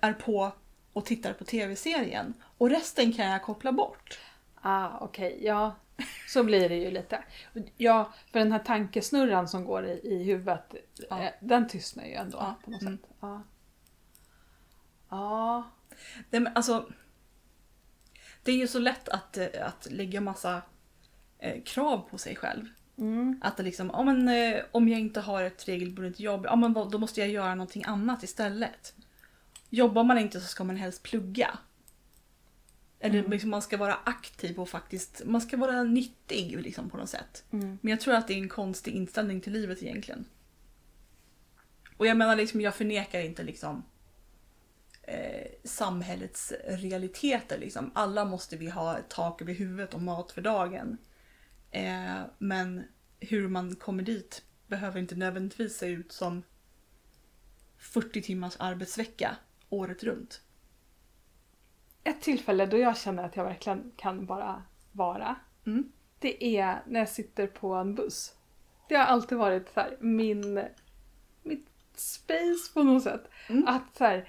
[0.00, 0.52] är på
[0.92, 2.34] och tittar på tv-serien.
[2.58, 4.18] Och resten kan jag koppla bort.
[4.60, 5.76] Ah, okej, ja.
[6.28, 7.24] Så blir det ju lite.
[7.76, 10.74] Ja, för den här tankesnurran som går i, i huvudet,
[11.10, 11.22] Ja.
[11.22, 12.98] eh, den tystnar ju ändå Ja, på något mm.
[12.98, 13.10] sätt.
[13.20, 13.42] Ja.
[15.08, 15.70] Ja.
[16.30, 16.88] Nej, men alltså,
[18.42, 20.62] det är ju så lätt att, eh, att lägga massa
[21.38, 22.66] eh, krav på sig själv.
[22.98, 23.40] Mm.
[23.42, 26.72] Att det liksom, ja, men, eh, om jag inte har ett regelbundet jobb, ja, men
[26.72, 28.94] då måste jag göra någonting annat istället.
[29.68, 31.58] Jobbar man inte så ska man helst plugga.
[33.00, 33.30] Eller Mm.
[33.30, 37.44] liksom, man ska vara aktiv och faktiskt, man ska vara nyttig liksom, på något sätt.
[37.50, 37.78] Mm.
[37.80, 40.24] Men jag tror att det är en konstig inställning till livet egentligen.
[41.96, 43.82] Och jag menar liksom, jag förnekar inte liksom
[45.02, 47.90] eh, samhällets realiteter liksom.
[47.94, 50.98] Alla måste vi ha tak över huvudet och mat för dagen.
[51.70, 52.82] Eh, men
[53.20, 56.42] hur man kommer dit behöver inte nödvändigtvis se ut som
[57.78, 59.36] 40 timmars arbetsvecka
[59.68, 60.40] året runt.
[62.04, 65.36] Ett tillfälle då jag känner att jag verkligen kan bara vara.
[65.66, 65.92] Mm.
[66.18, 68.34] Det är när jag sitter på en buss.
[68.88, 70.64] Det har alltid varit så här, min,
[71.42, 73.30] mitt space på något sätt.
[73.48, 73.64] Mm.
[73.66, 74.28] Att så här,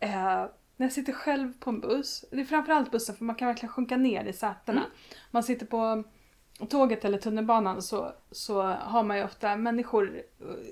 [0.00, 3.48] eh, när jag sitter själv på en buss, det är framförallt bussen för man kan
[3.48, 4.80] verkligen sjunka ner i sätena.
[4.80, 4.92] Mm.
[5.30, 6.04] Man sitter på
[6.68, 10.22] tåget eller tunnelbanan så, så har man ju ofta människor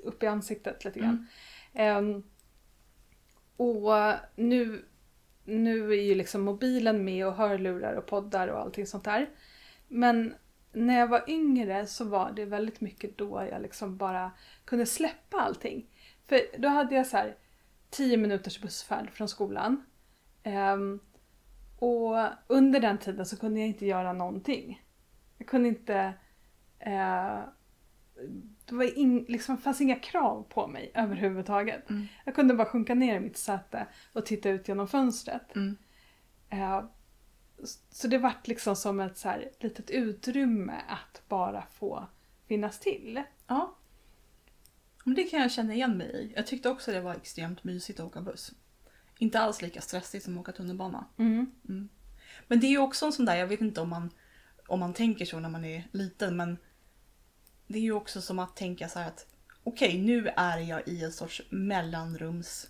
[0.05, 1.27] uppe i ansiktet lite grann.
[1.73, 2.23] Ehm,
[3.57, 4.85] och nu,
[5.47, 9.31] nu är ju liksom mobilen med och hörlurar och poddar och allting sånt där.
[9.89, 10.35] Men
[10.73, 14.33] när jag var yngre så var det väldigt mycket då jag liksom bara
[14.65, 15.87] kunde släppa allting.
[16.25, 17.37] För då hade jag så här
[17.91, 19.85] 10 minuters bussfärd från skolan.
[20.45, 21.01] Um,
[21.79, 24.83] och under den tiden så kunde jag inte göra någonting.
[25.39, 26.13] Jag kunde inte...
[26.79, 27.39] Eh,
[28.67, 31.91] det var in, liksom, fanns inga krav på mig överhuvudtaget.
[31.91, 32.07] Mm.
[32.25, 35.57] Jag kunde bara sjunka ner i mitt säte och titta ut genom fönstret.
[35.57, 35.77] Mm.
[36.51, 36.85] Eh,
[37.91, 42.09] så det vart liksom som ett så här litet utrymme att bara få
[42.49, 43.23] finnas till.
[43.47, 43.77] Ja.
[45.05, 46.33] Men det kan jag känna igen mig i.
[46.37, 48.53] Jag tyckte också det var extremt mysigt att åka buss.
[49.19, 51.07] Inte alls lika stressigt som att åka tunnelbana.
[51.17, 51.53] Mm.
[52.49, 54.11] Men det är ju också en sån där, jag vet inte om man,
[54.67, 56.59] om man tänker så när man är liten, men
[57.67, 59.27] det är ju också som att tänka så här att
[59.65, 62.69] okej, nu är jag i en sorts mellanrums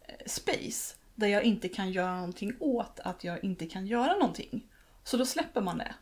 [0.00, 4.66] eh, space där jag inte kan göra någonting åt att jag inte kan göra någonting.
[5.04, 5.94] Så då släpper man det.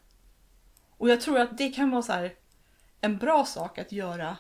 [0.96, 2.35] Och jag tror att det kan vara så här
[3.00, 4.37] en bra sak att göra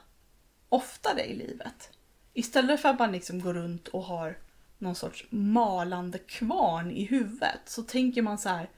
[0.68, 1.90] oftare i livet.
[2.32, 4.38] Istället för att man liksom går runt och har
[4.78, 8.70] någon sorts malande kvarn i huvudet så tänker man så här.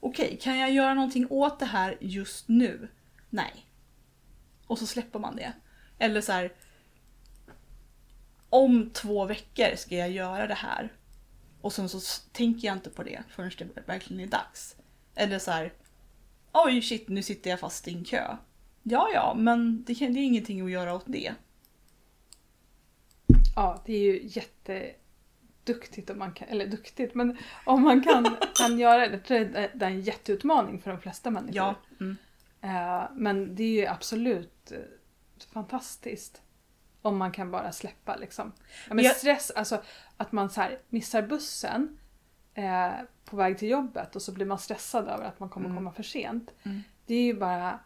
[0.00, 2.88] Okej, kan jag göra någonting åt det här just nu?
[3.30, 3.67] Nej.
[4.68, 5.52] Och så släpper man det.
[5.98, 6.52] Eller så här.
[8.50, 10.92] Om två veckor ska jag göra det här.
[11.60, 12.00] Och sen så
[12.32, 14.76] tänker jag inte på det förrän det verkligen är dags.
[15.14, 15.72] Eller så här.
[16.52, 18.36] Oj shit, nu sitter jag fast i en kö.
[18.82, 21.34] Ja, ja, men det, kan- det är ingenting att göra åt det.
[23.56, 28.78] Ja, det är ju jätteduktigt om man kan, eller duktigt, men om man kan, kan
[28.78, 29.12] göra det.
[29.14, 31.56] Jag tror Det det är en jätteutmaning för de flesta människor.
[31.56, 31.74] Ja.
[32.00, 32.16] Mm.
[32.60, 34.78] Eh, men det är ju absolut eh,
[35.52, 36.42] fantastiskt.
[37.02, 38.52] Om man kan bara släppa liksom.
[38.88, 39.82] Ja, men stress, alltså
[40.16, 41.98] att man så missar bussen
[42.54, 42.90] eh,
[43.24, 45.76] på väg till jobbet och så blir man stressad över att man kommer Mm.
[45.78, 46.54] komma för sent.
[46.62, 46.80] Mm.
[47.06, 47.78] Det är ju bara,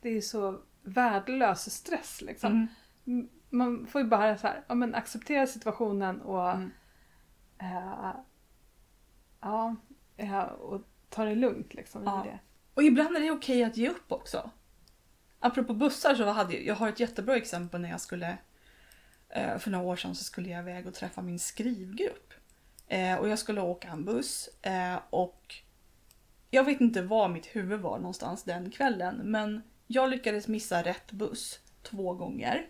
[0.00, 2.68] det är så värdelös stress liksom.
[3.06, 3.28] Mm.
[3.50, 6.70] Man får ju bara så här, ja, men acceptera situationen och Mm.
[7.58, 8.12] eh,
[9.40, 9.76] ja,
[10.16, 12.02] eh, och ta det lugnt liksom.
[12.02, 12.22] i Ja.
[12.24, 12.38] det.
[12.76, 14.50] Och ibland är det okej att ge upp också.
[15.40, 18.38] Apropå bussar så hade jag, jag har ett jättebra exempel när jag skulle
[19.28, 22.34] eh, för några år sedan så skulle jag iväg och träffa min skrivgrupp.
[22.88, 25.54] Eh, och jag skulle åka en buss eh, och
[26.50, 31.12] jag vet inte var mitt huvud var någonstans den kvällen men jag lyckades missa rätt
[31.12, 32.66] buss två gånger.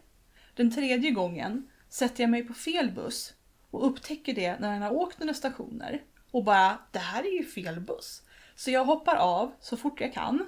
[0.55, 3.35] Den tredje gången sätter jag mig på fel buss
[3.71, 7.45] och upptäcker det när den har åkt några stationer och bara det här är ju
[7.45, 8.23] fel buss.
[8.57, 10.47] Så jag hoppar av så fort jag kan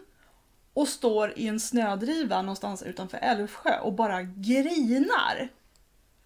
[0.73, 5.49] och står i en snödriva någonstans utanför Älvsjö och bara grinar.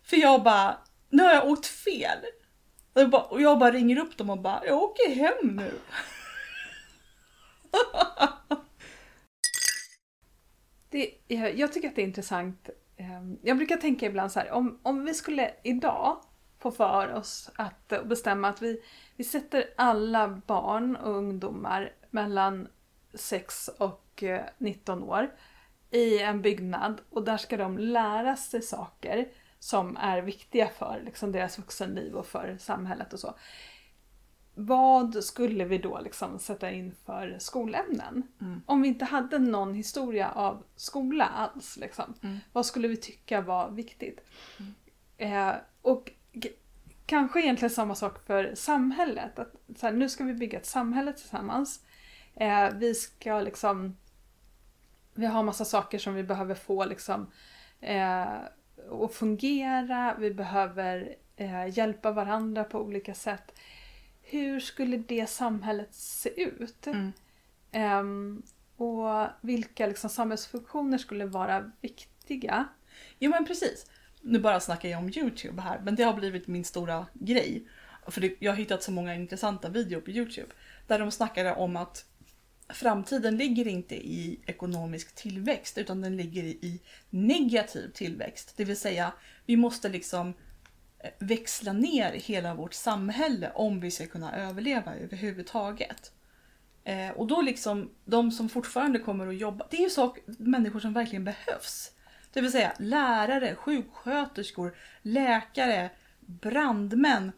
[0.03, 2.19] För jag bara, nu har jag åkt fel.
[2.93, 5.73] Och jag bara, och jag bara ringer upp dem och bara, jag åker hem nu.
[10.91, 12.71] Det, jag, jag tycker att det är intressant.
[12.97, 16.23] Ehm, jag brukar tänka ibland så här, om, om vi skulle idag
[16.63, 18.83] få för oss att eh, bestämma att vi,
[19.17, 22.69] vi sätter alla barn och ungdomar mellan
[23.15, 25.31] 6 och eh, 19 år
[25.91, 31.33] i en byggnad och där ska de lära sig saker som är viktiga för liksom,
[31.33, 33.35] deras vuxenliv och för samhället och så.
[34.55, 38.23] Vad skulle vi då liksom sätta in för skolämnen?
[38.41, 38.63] Mm.
[38.67, 42.39] Om vi inte hade någon historia av skola alls, liksom, Mm.
[42.53, 44.21] vad skulle vi tycka var viktigt?
[45.17, 45.53] Eh,
[45.83, 46.11] och
[47.13, 49.39] kanske egentligen samma sak för samhället.
[49.39, 51.81] Att, så här, nu ska vi bygga ett samhälle tillsammans.
[52.35, 53.97] Eh, vi ska liksom
[55.15, 57.31] vi har massa saker som vi behöver få liksom
[57.81, 58.23] eh,
[59.03, 60.17] att fungera.
[60.19, 63.59] Vi behöver eh, hjälpa varandra på olika sätt.
[64.23, 66.87] Hur skulle det samhället se ut?
[66.87, 67.13] Mm.
[67.73, 68.43] Ehm,
[68.77, 72.69] och vilka liksom, samhällsfunktioner skulle vara viktiga?
[73.19, 73.87] Jo men precis.
[74.23, 77.69] Nu bara snackar jag om Youtube här, men det har blivit min stora grej.
[78.07, 80.49] För det, jag har hittat så många intressanta videor på Youtube.
[80.87, 82.05] Där de snackade om att
[82.69, 88.55] framtiden ligger inte i ekonomisk tillväxt utan den ligger i negativ tillväxt.
[88.57, 89.13] Det vill säga,
[89.47, 90.35] vi måste liksom
[90.99, 96.13] eh, växla ner hela vårt samhälle om vi ska kunna överleva överhuvudtaget.
[96.85, 100.81] Eh, och då liksom, de som fortfarande kommer att jobba, det är ju sak, människor
[100.81, 101.93] som verkligen behövs.
[102.33, 107.33] Det vill säga lärare, sjuksköterskor, läkare, brandmän.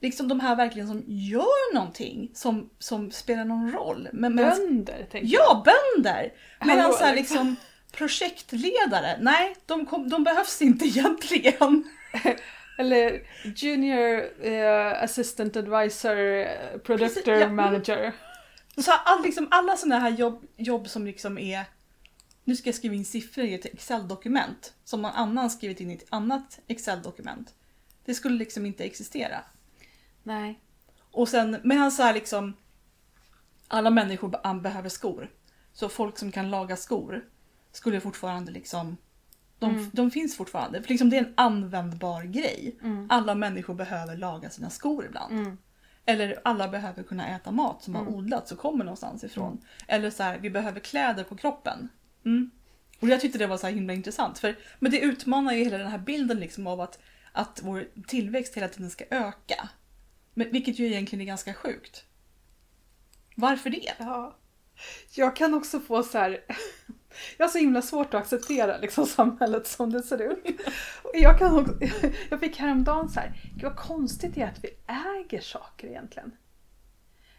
[0.00, 4.08] Liksom de här verkligen som gör någonting som, som spelar någon roll.
[4.12, 5.42] Men, men, Bönder, tänker jag.
[5.42, 6.32] ja, bönder!
[6.64, 7.36] Medan så här, liksom.
[7.36, 7.56] liksom
[7.92, 11.84] projektledare, nej de, kom, de behövs inte egentligen.
[12.78, 13.20] Eller
[13.56, 16.44] Junior eh, Assistant Advisor
[16.78, 17.48] Productor Precis, ja.
[17.48, 18.12] Manager.
[18.76, 21.64] Så all, liksom, alla sådana här jobb, jobb som liksom är...
[22.48, 25.94] Nu ska jag skriva in siffror i ett Excel-dokument som någon annan skrivit in i
[25.94, 27.54] ett annat Excel-dokument.
[28.04, 29.40] Det skulle liksom inte existera.
[30.22, 30.60] Nej.
[31.10, 32.54] Och sen, men så här liksom...
[33.68, 35.30] Alla människor be- behöver skor.
[35.72, 37.24] Så folk som kan laga skor
[37.72, 38.96] skulle fortfarande liksom...
[39.58, 39.90] De, Mm.
[39.92, 40.82] de finns fortfarande.
[40.82, 42.78] För liksom det är en användbar grej.
[42.82, 43.06] Mm.
[43.10, 45.32] Alla människor behöver laga sina skor ibland.
[45.32, 45.58] Mm.
[46.04, 48.14] Eller alla behöver kunna äta mat som har Mm.
[48.14, 49.60] odlats och kommer någonstans ifrån.
[49.88, 51.88] Eller så här, vi behöver kläder på kroppen.
[52.24, 52.50] Mm.
[53.00, 54.38] Och jag tyckte det var så himla intressant.
[54.38, 56.98] För, men det utmanar ju hela den här bilden liksom av att,
[57.32, 59.68] att vår tillväxt hela tiden ska öka.
[60.34, 62.04] Men, vilket ju egentligen är ganska sjukt.
[63.34, 63.94] Varför det?
[63.98, 64.36] Ja.
[65.14, 66.40] Jag kan också få så här...
[67.36, 70.60] Jag har så himla svårt att acceptera liksom, samhället som det ser ut.
[71.02, 71.74] Och Jag, kan också,
[72.30, 76.32] jag fick häromdagen så här, gud vad konstigt det är att vi äger saker egentligen.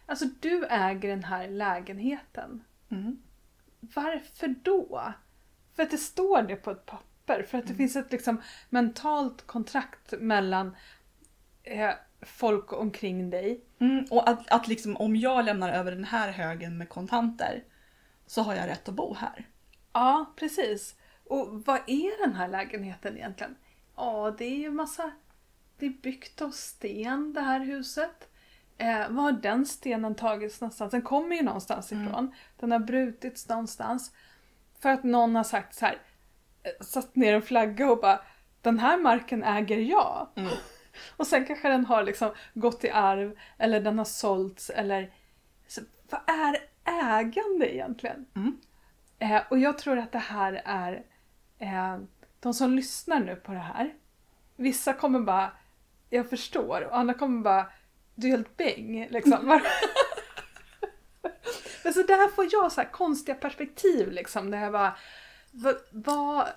[0.05, 2.63] Alltså du äger den här lägenheten.
[2.91, 3.21] Mm.
[3.80, 5.13] Varför då?
[5.75, 7.43] För att det står det på ett papper.
[7.43, 10.75] För att det finns ett liksom mentalt kontrakt mellan
[11.63, 13.63] eh, folk omkring dig.
[13.80, 17.63] Mm, och att, att liksom, om jag lämnar över den här högen med kontanter
[18.25, 19.47] så har jag rätt att bo här.
[19.93, 20.95] Ja, precis.
[21.23, 23.55] Och vad är den här lägenheten egentligen?
[23.95, 25.11] Ja, det är ju massa...
[25.77, 28.28] Det är byggt av sten, det här huset.
[28.80, 30.91] Eh, var har den stenen tagits någonstans?
[30.91, 32.07] Den kommer ju någonstans Mm.
[32.07, 32.36] ifrån.
[32.59, 34.11] Den har brutits någonstans.
[34.80, 35.97] För att någon har sagt så här,
[36.63, 38.19] eh, satt ner en flagga och bara
[38.61, 40.27] den här marken äger jag.
[40.36, 40.51] Mm.
[41.17, 45.11] Och sen kanske den har liksom gått i arv eller den har sålts eller...
[45.67, 48.25] Så, vad är ägande egentligen?
[48.36, 48.57] Mm.
[49.19, 51.03] Eh, och jag tror att det här är
[51.59, 51.97] eh,
[52.39, 53.93] de som lyssnar nu på det här.
[54.55, 55.51] Vissa kommer bara,
[56.09, 57.65] jag förstår och andra kommer bara,
[58.20, 59.07] du är helt bäng.
[59.09, 59.45] Liksom.
[61.84, 64.51] Men så där får jag så här konstiga perspektiv liksom.
[64.51, 64.97] Där jag bara,
[65.51, 66.47] vad, vad,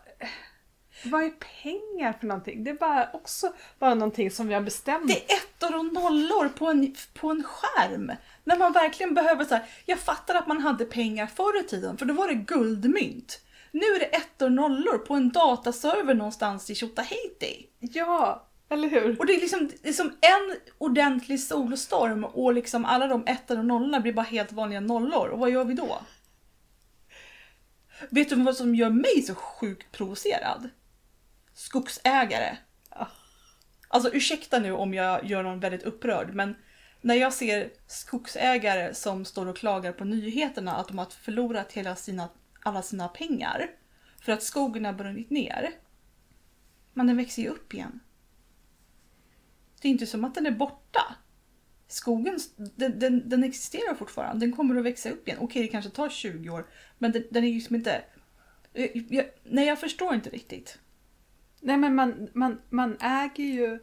[1.04, 1.30] vad är
[1.62, 2.64] pengar för någonting?
[2.64, 5.08] Det är bara också bara någonting som vi har bestämt.
[5.08, 8.12] Det är ettor och nollor på en, på en skärm.
[8.44, 11.96] När man verkligen behöver så här, jag fattar att man hade pengar förr i tiden
[11.96, 13.40] för då var det guldmynt.
[13.70, 17.66] Nu är det ettor och nollor på en dataserver någonstans i Tjotahejti.
[17.78, 19.18] Ja, eller hur?
[19.18, 23.58] Och det är liksom det är som en ordentlig solstorm och liksom alla de ettor
[23.58, 25.28] och nollorna blir bara helt vanliga nollor.
[25.28, 26.02] Och vad gör vi då?
[28.10, 30.70] Vet du vad som gör mig så sjukt provocerad?
[31.54, 32.56] Skogsägare.
[32.90, 33.08] Ja.
[33.88, 36.54] Alltså ursäkta nu om jag gör någon väldigt upprörd men
[37.00, 41.96] när jag ser skogsägare som står och klagar på nyheterna att de har förlorat hela
[41.96, 42.28] sina,
[42.60, 43.70] alla sina pengar
[44.20, 45.70] för att skogen har brunnit ner.
[46.94, 48.00] Men den växer ju upp igen.
[49.82, 51.14] Det är inte som att den är borta.
[51.88, 55.40] Skogen den, den, den existerar fortfarande, den kommer att växa upp igen.
[55.42, 56.66] Okej, det kanske tar 20 år,
[56.98, 58.04] men den, den är ju som inte...
[58.72, 60.78] Jag, jag, nej, jag förstår inte riktigt.
[61.60, 63.78] Nej men man, man, man äger ju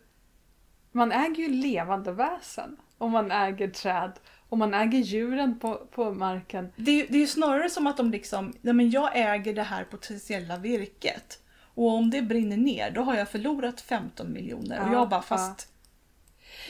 [0.92, 2.78] man äger ju levande väsen.
[2.98, 4.12] Och man äger träd.
[4.50, 6.72] Och man äger djuren på, på marken.
[6.76, 9.64] Det, är- det är ju snarare som att de liksom, nej men jag äger det
[9.64, 11.44] här potentiella virket.
[11.62, 14.80] Och om det brinner ner då har jag förlorat 15 miljoner.
[14.82, 15.74] och Ja, jag bara fast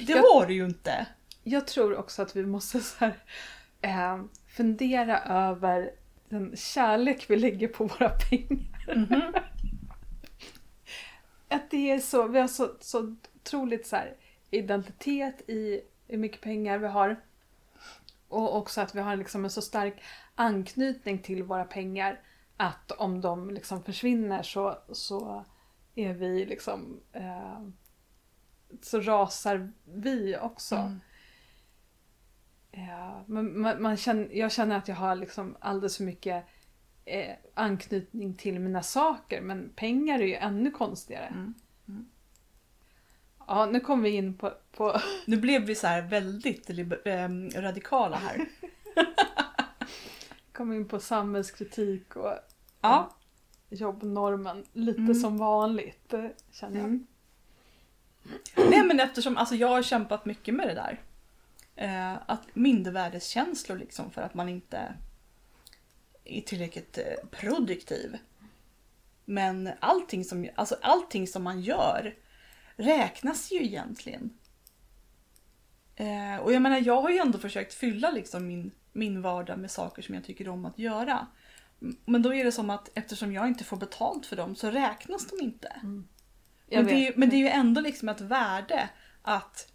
[0.07, 1.05] det Jag- har du ju inte.
[1.43, 3.17] Jag tror också att vi måste så här,
[3.81, 5.91] eh, fundera över
[6.29, 8.95] den kärlek vi lägger på våra pengar.
[8.95, 9.33] Mhm.
[11.47, 14.15] Att det är så, vi har så, så otroligt så här,
[14.51, 17.19] identitet i hur mycket pengar vi har.
[18.27, 20.01] Och också att vi har liksom en så stark
[20.35, 22.19] anknytning till våra pengar.
[22.57, 25.45] att om de liksom försvinner så, så
[25.95, 27.59] är vi liksom eh,
[28.81, 30.75] så rasar vi också.
[30.75, 30.99] Mm.
[32.71, 36.45] Ja, men man, man känner, jag känner att jag har liksom alldeles för mycket
[37.05, 41.25] eh, anknytning till mina saker men pengar är ju ännu konstigare.
[41.25, 41.53] Mm.
[41.87, 42.09] Mm.
[43.47, 46.69] Ja, nu kommer vi in på, på Nu blev vi så här väldigt
[47.05, 48.45] ehm, radikala här.
[50.53, 52.33] kommer in på samhällskritik och
[52.81, 53.15] Ja.
[53.69, 55.13] jobbnormen lite Mm.
[55.13, 56.13] som vanligt
[56.51, 57.05] känner jag.
[58.55, 61.01] Nej men eftersom alltså, jag har kämpat mycket med det där.
[61.75, 64.93] Eh, att mindervärdeskänslor liksom för att man inte
[66.23, 68.17] är tillräckligt eh, produktiv.
[69.25, 72.15] Men allting som, alltså, allting som man gör
[72.75, 74.33] räknas ju egentligen.
[75.95, 79.71] Eh, och jag menar jag har ju ändå försökt fylla liksom min, min vardag med
[79.71, 81.27] saker som jag tycker om att göra.
[82.05, 85.27] Men då är det som att eftersom jag inte får betalt för dem så räknas
[85.27, 85.67] de inte.
[85.67, 86.07] Mm.
[86.71, 88.89] Men det, ju- men det är ju ändå liksom ett värde
[89.21, 89.71] att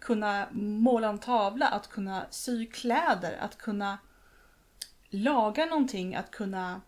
[0.00, 3.98] kunna måla en tavla, att kunna sy kläder, att kunna
[5.10, 6.80] laga någonting, att kunna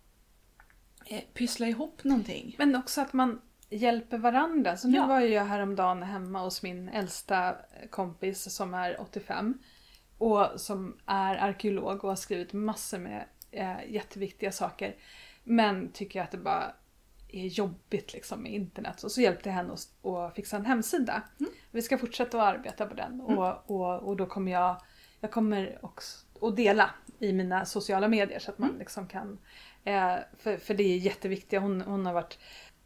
[1.07, 2.55] eh, pyssla ihop någonting.
[2.59, 4.77] Men också att man hjälper varandra.
[4.77, 5.07] Så nu Ja.
[5.07, 7.57] var ju jag häromdagen hemma hos min äldsta
[7.91, 9.59] kompis som är 85.
[10.19, 14.95] Och som är arkeolog och har skrivit massor med eh, jätteviktiga saker.
[15.45, 16.73] Men tycker att det bara
[17.33, 19.03] är jobbigt liksom med internet.
[19.03, 21.23] Och så hjälpte jag henne att, fixa en hemsida.
[21.41, 21.53] Mm.
[21.71, 23.21] Vi ska fortsätta att arbeta på den.
[23.21, 24.83] Och, och, och då kommer jag,
[25.21, 29.39] jag kommer också att dela i mina sociala medier så att man liksom kan
[29.85, 31.61] Eh, för, för det är jätteviktigt.
[31.61, 32.39] Hon, hon, har varit,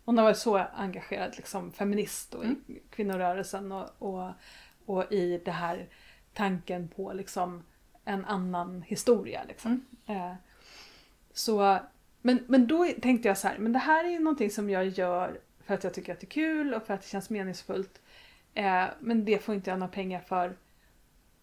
[0.05, 4.31] hon har varit så engagerad liksom, feminist och i kvinnorörelsen och, och,
[4.87, 5.89] och i det här
[6.35, 7.65] tanken på liksom,
[8.05, 9.45] en annan historia.
[9.49, 9.87] Liksom.
[10.07, 10.35] Eh,
[11.33, 11.79] så,
[12.27, 14.89] men, men då tänkte jag så här, men det här är ju någonting som jag
[14.89, 18.03] gör för att jag tycker att det är kul och för att det känns meningsfullt.
[18.55, 20.57] Eh, men det får inte jag några pengar för.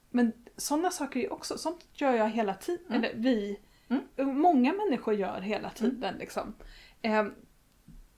[0.09, 2.85] Men sådana saker är ju också, sånt gör jag hela tiden.
[2.89, 3.03] Mm.
[3.03, 3.59] Eller vi.
[3.87, 4.37] Mm.
[4.37, 6.53] Många människor gör hela tiden liksom.
[7.01, 7.25] Eh,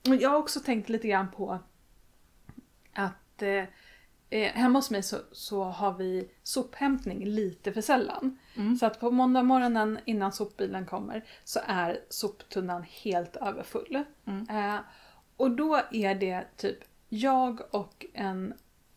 [0.02, 1.58] jag har också tänkt lite grann på
[2.92, 3.64] att eh,
[4.34, 8.38] eh, hemma hos mig så, så har vi sophämtning lite för sällan.
[8.56, 8.76] Mm.
[8.76, 14.04] Så att på måndag morgonen innan sopbilen kommer så är soptunnan helt överfull.
[14.26, 14.46] Mm.
[14.50, 14.80] Eh,
[15.36, 16.78] och då är det typ
[17.08, 18.54] jag och en,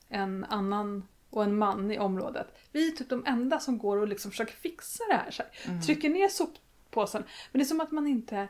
[0.09, 2.47] en annan och en man i området.
[2.71, 5.31] Vi är typ de enda som går och liksom försöker fixa det här.
[5.31, 5.71] Så här.
[5.71, 5.81] Mm.
[5.81, 7.23] Trycker ner soppåsen.
[7.51, 8.47] Men det är som att man inte...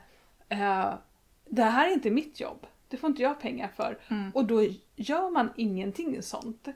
[0.49, 0.93] Eh,
[1.49, 2.67] det här är inte mitt jobb.
[2.87, 3.99] Det får inte jag pengar för.
[4.07, 4.31] Mm.
[4.31, 4.63] Och då
[4.95, 6.67] gör man ingenting sånt.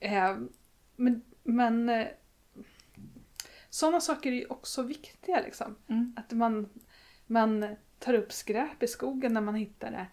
[0.00, 0.36] Eh,
[0.96, 2.06] men men eh,
[3.70, 5.76] sådana saker är ju också viktiga liksom.
[5.86, 6.14] Mm.
[6.16, 6.68] Att man,
[7.26, 10.06] man tar upp skräp i skogen när man hittar det.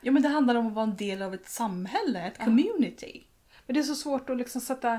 [0.00, 2.44] Ja men det handlar om att vara en del av ett samhälle, ett Ja.
[2.44, 3.24] community.
[3.66, 4.94] Men det är så svårt att liksom sätta,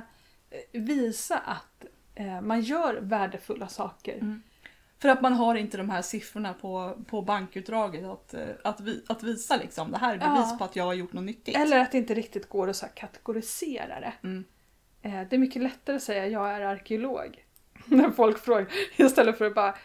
[0.49, 1.85] eh, visa att
[2.15, 4.13] eh, man gör värdefulla saker.
[4.17, 4.41] Mm.
[5.03, 9.03] För att man har inte de här siffrorna på, på bankutdraget att, eh, att, vi,
[9.07, 9.91] att visa liksom.
[9.91, 10.55] Det här är bevis Ja.
[10.57, 11.57] på att jag har gjort något nyttigt.
[11.57, 14.13] Eller att det inte riktigt går att så kategorisera det.
[14.23, 14.43] Mm.
[15.01, 17.45] Eh, det är mycket lättare att säga jag är arkeolog.
[17.85, 18.67] När folk frågar.
[18.97, 19.75] Istället för att bara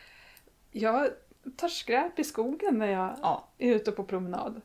[0.70, 1.08] jag
[1.56, 3.48] tar skräp i skogen när jag Ja.
[3.58, 4.60] är ute på promenad.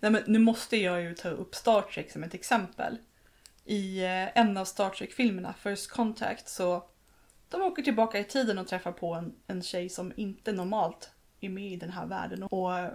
[0.00, 2.98] Nej, men nu måste jag ju ta upp Star Trek som ett exempel.
[3.64, 6.84] I eh, en av Star Trek-filmerna, First Contact, så
[7.48, 11.48] de åker tillbaka i tiden och träffar på en, en tjej som inte normalt är
[11.48, 12.42] med i den här världen.
[12.42, 12.90] Och eh,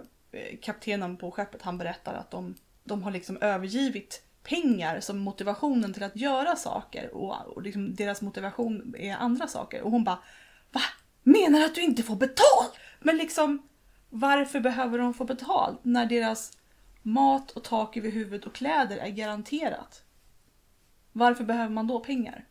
[0.62, 6.02] kaptenen på skeppet han berättar att de, de har liksom övergivit pengar som motivationen till
[6.02, 9.82] att göra saker och, och liksom deras motivation är andra saker.
[9.82, 10.18] Och hon bara
[10.72, 10.80] Va?
[11.22, 12.78] Menar du att du inte får betalt?
[13.00, 13.68] Men liksom
[14.10, 16.58] varför behöver de få betalt när deras
[17.02, 20.04] mat och tak över huvudet och kläder är garanterat?
[21.12, 22.44] Varför behöver man då pengar?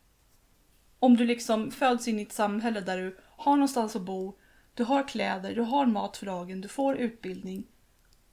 [1.03, 4.37] Om du liksom föds in i ett samhälle där du har någonstans att bo,
[4.73, 7.67] du har kläder, du har mat för dagen, du får utbildning.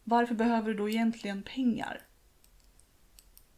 [0.05, 2.03] Varför behöver du då egentligen pengar?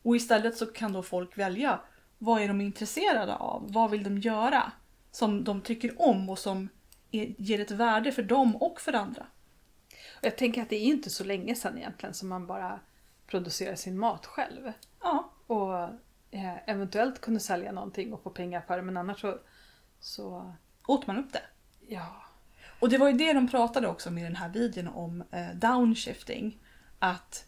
[0.03, 1.81] Och istället så kan då folk välja
[2.19, 3.73] vad är de intresserade av?
[3.73, 4.73] Vad vill de göra?
[5.11, 6.69] Som de tycker om och som
[7.11, 9.27] är, ger ett värde för dem och för andra.
[10.21, 12.81] Jag tänker att det är inte så länge sedan egentligen som man bara
[13.27, 14.73] producerar sin mat själv.
[15.03, 15.89] Ja, Och
[16.67, 19.39] eventuellt kunde sälja någonting och få pengar för det men annars så,
[20.01, 20.55] så
[20.87, 21.43] åt man upp det.
[21.87, 22.23] ja.
[22.81, 25.55] Och det var ju det de pratade också om i den här videon om eh,
[25.55, 26.59] downshifting.
[26.99, 27.47] Att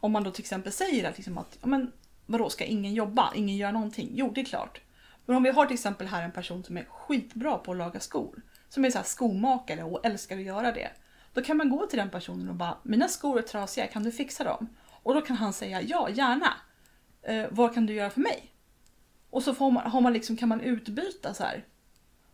[0.00, 1.92] om man då till exempel säger att, liksom att ja, men,
[2.26, 3.32] vadå, ska ingen jobba?
[3.34, 4.10] Ingen göra någonting?
[4.12, 4.80] Jo, det är klart.
[5.26, 8.00] Men om vi har till exempel här en person som är skitbra på att laga
[8.00, 8.42] skor.
[8.68, 10.90] som är så skomakare och älskar att göra det.
[11.32, 14.12] Då kan man gå till den personen och bara “mina skor är trasiga, kan du
[14.12, 14.68] fixa dem?”
[15.02, 16.54] Och då kan han säga “ja, gärna.
[17.22, 18.52] Eh, vad kan du göra för mig?”
[19.30, 21.64] Och så får man, har man liksom, kan man utbyta så här.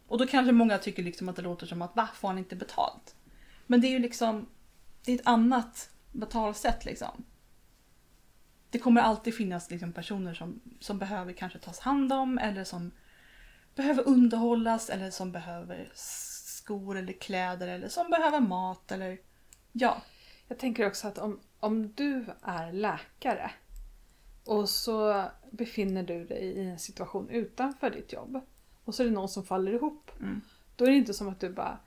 [0.09, 2.57] Och då kanske många tycker liksom att det låter som att “va, får han inte
[2.57, 3.17] betalt?”
[3.67, 4.47] Men det är ju liksom,
[5.05, 7.25] det är ett annat betalsätt liksom.
[8.71, 12.91] Det kommer alltid finnas liksom personer som, som behöver kanske tas hand om eller som
[13.75, 19.19] behöver underhållas eller som behöver skor eller kläder eller som behöver mat eller
[19.73, 20.03] ja.
[20.49, 23.51] Jag tänker också att om, om du är läkare
[24.49, 28.41] och så befinner du dig i en situation utanför ditt jobb
[28.85, 30.11] och så är det någon som faller ihop.
[30.21, 30.41] Mm.
[30.77, 31.79] Då är det inte som att du bara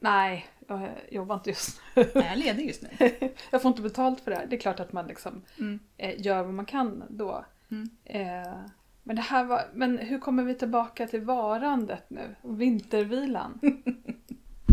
[0.00, 2.10] Nej, jag jobbar inte just nu.
[2.14, 3.10] Jag är ledig just nu.
[3.50, 4.46] jag får inte betalt för det här.
[4.46, 5.78] Det är klart att man liksom Mm.
[5.96, 7.44] eh, gör vad man kan då.
[7.70, 7.88] Mm.
[8.04, 8.54] Eh,
[9.02, 12.34] men, det här var, men hur kommer vi tillbaka till varandet nu?
[12.42, 13.60] Vintervilan.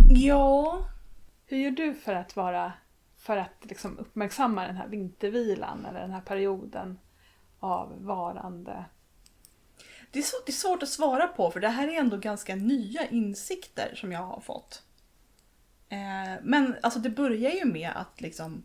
[0.09, 0.87] Ja.
[1.45, 2.73] Hur gör du för att vara
[3.17, 6.99] för att liksom uppmärksamma den här vintervilan eller den här perioden
[7.59, 8.85] av varande?
[10.11, 12.55] Det är, så, det är svårt att svara på för det här är ändå ganska
[12.55, 14.83] nya insikter som jag har fått.
[15.89, 18.63] Eh, men alltså det börjar ju med att liksom,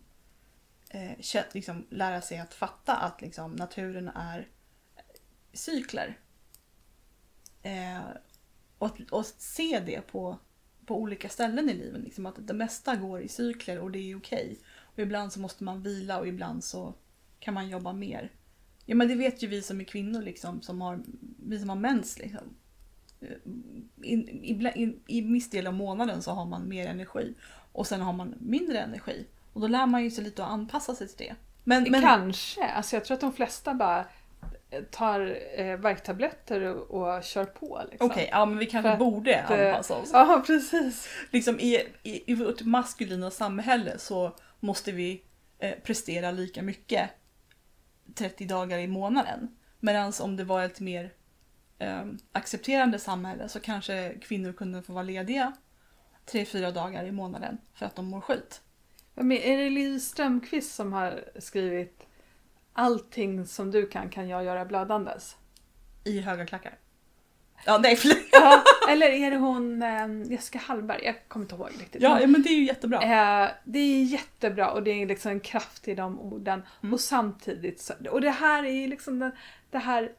[0.90, 4.48] eh, liksom lära sig att fatta att liksom, naturen är
[4.96, 5.02] eh,
[5.52, 6.18] cykler.
[7.62, 8.00] Eh,
[8.78, 10.38] och, och se det på,
[10.86, 12.00] på olika ställen i livet.
[12.00, 14.58] Liksom, att det mesta går i cykler och det är okej.
[14.80, 16.94] Och ibland så måste man vila och ibland så
[17.38, 18.32] kan man jobba mer.
[18.90, 21.00] Ja men det vet ju vi som är kvinnor liksom, som har,
[21.46, 22.40] vi som har mens liksom.
[24.02, 27.34] In, ibland- in, I viss del av månaden så har man mer energi
[27.72, 29.26] och sen har man mindre energi.
[29.52, 31.34] Och då lär man ju sig lite att anpassa sig till det.
[31.64, 32.64] Men, men Kanske.
[32.64, 34.04] Alltså jag tror att de flesta bara
[34.90, 37.82] tar eh, värktabletter och, och kör på.
[37.90, 38.10] Liksom.
[38.10, 40.10] okej, ja men vi kanske För borde att, eh, anpassa oss.
[40.12, 41.08] Ja, precis.
[41.30, 45.22] Liksom i, i, I vårt maskulina samhälle så måste vi
[45.58, 47.10] eh, prestera lika mycket
[48.14, 49.56] 30 dagar i månaden.
[49.80, 51.12] Medan om det var ett mer
[51.78, 55.52] eh, accepterande samhälle så kanske kvinnor kunde få vara lediga
[56.26, 58.60] 3-4 dagar i månaden för att de mår skit.
[59.14, 62.06] Men är det Liv Strömquist som har skrivit
[62.72, 65.36] Allting som du kan kan jag göra blödandes?
[66.04, 66.78] I höga klackar.
[67.66, 68.18] Ja, nej förlåt.
[68.32, 68.62] Ja,
[68.92, 71.04] eller är det hon eh, Jessica Hallberg?
[71.04, 72.02] Jag kommer inte ihåg riktigt.
[72.02, 73.02] Ja, Men, det är ju jättebra.
[73.02, 76.62] eh, det är jättebra och det är liksom en kraft i de orden.
[76.82, 76.92] Mm.
[76.94, 79.32] Och samtidigt så, och det här är ju liksom den,
[79.70, 80.12] det här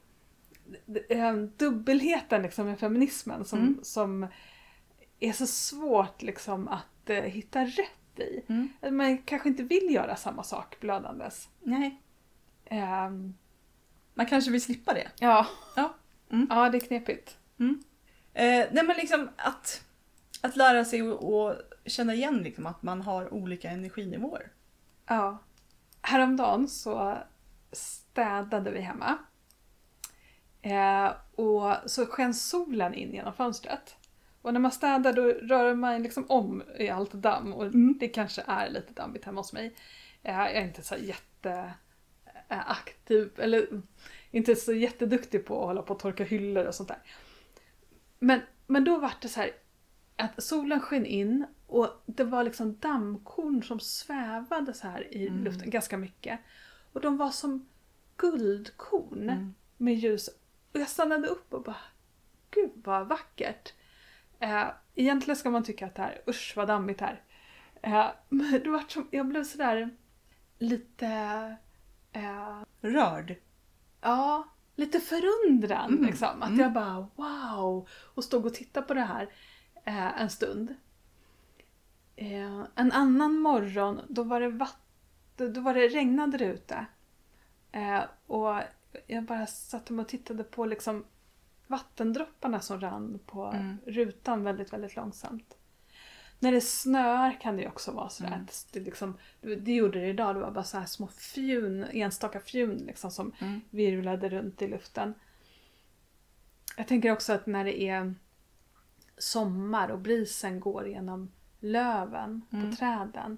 [1.09, 3.80] eh, dubbelheten liksom med feminismen som, Mm.
[3.84, 4.28] som
[5.19, 8.41] är så svårt liksom att eh, hitta rätt i.
[8.47, 8.97] Mm.
[8.97, 11.49] Man kanske inte vill göra samma sak blödandes.
[11.59, 12.01] Nej,
[12.65, 13.34] Ehm,
[14.13, 15.07] man kanske vill slippa det.
[15.19, 15.47] ja.
[15.76, 15.93] Ja.
[16.32, 16.47] Mm.
[16.49, 17.38] ja, det är knepigt.
[18.34, 19.86] Eh, nej men liksom att,
[20.41, 21.55] att lära sig och,
[21.86, 24.51] känna igen liksom att man har olika energinivåer.
[25.07, 25.38] Ja.
[26.01, 27.17] Häromdagen så
[27.71, 29.17] städade vi hemma.
[30.61, 33.95] Eh, och så sken solen in genom fönstret.
[34.41, 37.97] Och när man städar då rör man liksom om i allt damm och Mm.
[37.99, 39.75] det kanske är lite dammigt hemma hos mig.
[40.23, 43.67] Eh, jag är inte så jätteaktiv eller
[44.32, 46.99] inte så jätteduktig på att hålla på och torka hyllor och sånt där.
[48.24, 49.51] Men, men då var det så här
[50.15, 55.43] att solen sken in och det var liksom dammkorn som svävade så här i Mm.
[55.43, 56.39] luften ganska mycket.
[56.93, 57.67] Och de var som
[58.17, 59.53] guldkorn Mm.
[59.78, 60.28] med ljus.
[60.74, 61.76] Och jag stannade upp och bara,
[62.51, 63.74] gud vad vackert.
[64.39, 67.24] Eh, egentligen ska man tycka att det här, usch vad dammigt här.
[67.82, 69.89] Eh, men det var som, jag blev sådär
[70.59, 71.07] lite,
[72.11, 73.36] eh, Rörd.
[74.01, 74.47] ja,
[74.82, 76.41] lite förundran Mm, liksom.
[76.41, 76.59] Att mm.
[76.59, 77.88] jag bara wow!
[77.91, 79.29] Och stod och tittade på det här
[79.86, 80.75] eh, en stund.
[82.15, 86.86] Eh, en annan morgon, då var det vatten, då var det regnade det ute.
[87.71, 88.61] Eh, och
[89.07, 91.05] jag bara satte mig och tittade på liksom
[91.67, 93.77] vattendropparna som rann på Mm.
[93.86, 95.57] rutan väldigt, väldigt långsamt.
[96.43, 98.41] När det snöar kan det också vara sådär Mm.
[98.43, 102.77] att det, liksom, det gjorde det idag, det var bara så små fjun, enstaka fjun
[102.77, 103.61] liksom som Mm.
[103.69, 105.13] virvlade runt i luften.
[106.77, 108.15] Jag tänker också att när det är
[109.17, 112.69] sommar och brisen går genom löven Mm.
[112.71, 113.37] på träden.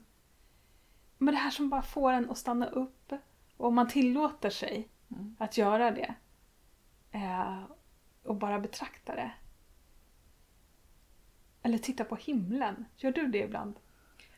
[1.18, 3.14] Men det här som bara får en att stanna upp
[3.58, 5.36] och om man tillåter sig Mm.
[5.40, 6.14] att göra det
[7.12, 7.64] eh,
[8.24, 9.32] och bara betrakta det.
[11.64, 12.86] Eller titta på himlen.
[12.98, 13.76] Gör du det ibland?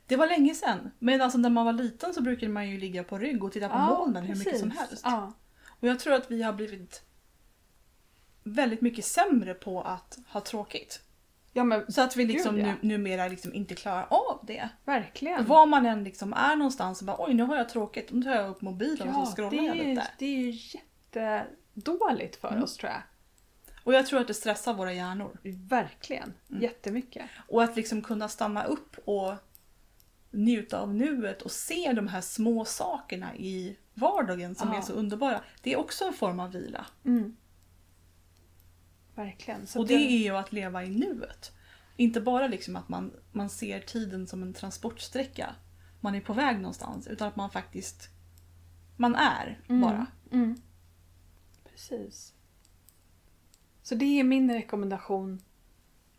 [0.07, 0.91] Det var länge sedan.
[0.99, 3.69] Men alltså när man var liten så brukade man ju ligga på rygg och titta
[3.69, 4.89] på molnen hur mycket som precis.
[4.89, 5.01] helst.
[5.05, 5.33] Ja.
[5.79, 7.01] Och jag tror att vi har blivit
[8.43, 11.01] väldigt mycket sämre på att ha tråkigt.
[11.53, 12.73] Ja men Så att vi liksom Gud, ja.
[12.81, 14.69] nu, numera liksom inte klarar av det.
[14.85, 15.45] verkligen.
[15.45, 18.35] Var man än liksom är någonstans och bara oj nu har jag tråkigt, då tar
[18.35, 20.07] jag upp mobilen och så ja, scrollar jag lite.
[20.19, 22.63] det är ju jättedåligt för Mm.
[22.63, 23.01] oss tror jag.
[23.85, 25.37] Och jag tror att det stressar våra hjärnor.
[25.67, 26.33] Verkligen.
[26.49, 26.61] Mm.
[26.63, 27.29] Jättemycket.
[27.47, 29.33] Och att liksom kunna stanna upp och
[30.31, 34.77] njuta av nuet och se de här små sakerna i vardagen som Ja.
[34.77, 35.41] är så underbara.
[35.61, 36.85] Det är också en form av vila.
[37.05, 37.35] Mm.
[39.15, 39.67] Verkligen.
[39.67, 41.51] Så och det är ju att leva i nuet.
[41.97, 45.55] Inte bara liksom att man, man ser tiden som en transportsträcka.
[45.99, 47.07] Man är på väg någonstans.
[47.07, 48.09] Utan att man faktiskt
[48.97, 49.81] man är Mm.
[49.81, 50.05] bara.
[50.31, 50.61] Mm.
[51.71, 52.33] Precis.
[53.85, 55.41] Så det är min rekommendation.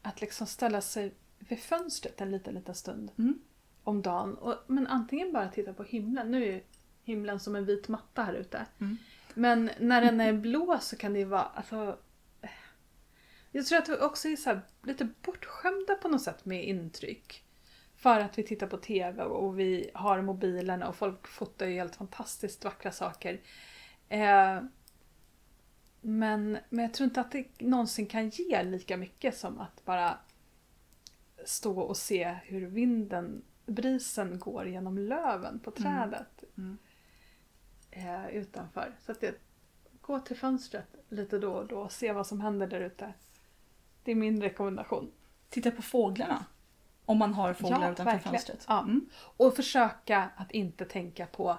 [0.03, 3.39] Att liksom ställa sig vid fönstret en liten, liten stund Mm.
[3.83, 4.35] om dagen.
[4.35, 6.31] Och, men antingen bara titta på himlen.
[6.31, 6.61] Nu är ju
[7.03, 8.67] himlen som en vit matta här ute.
[8.81, 8.99] Mm.
[9.35, 11.43] Men när den är blå så kan det vara...
[11.43, 11.99] Alltså,
[13.53, 17.43] jag tror att vi också är så här, lite bortskämda på något sätt med intryck.
[17.97, 21.97] För att vi tittar på TV och vi har mobilerna och folk fotar ju helt
[21.97, 23.41] fantastiskt vackra saker.
[24.09, 24.63] Eh,
[26.07, 30.19] men, men jag tror inte att det någonsin kan ge lika mycket som att bara
[31.45, 36.79] stå och se hur vinden, brisen går genom löven på trädet Mm.
[37.91, 38.95] eh, utanför.
[39.01, 39.35] Så att det,
[40.01, 43.13] gå till fönstret lite då och då och se vad som händer där ute.
[44.05, 45.13] Det är min rekommendation.
[45.49, 46.45] Titta på fåglarna.
[47.05, 48.33] Om man har fåglar Ja, utanför verkligen.
[48.33, 48.65] fönstret.
[48.69, 48.83] Ja.
[48.83, 49.09] Mm.
[49.37, 51.59] Och försöka att inte tänka på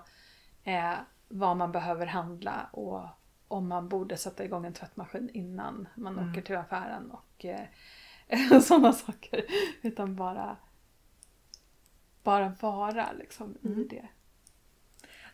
[0.64, 0.94] eh,
[1.28, 3.08] vad man behöver handla och
[3.48, 6.32] om man borde sätta igång en tvättmaskin innan man Mm.
[6.32, 9.46] åker till affären och eh, sådana saker.
[9.82, 10.58] Utan bara,
[12.24, 13.88] bara vara liksom i Mm.
[13.88, 14.08] det.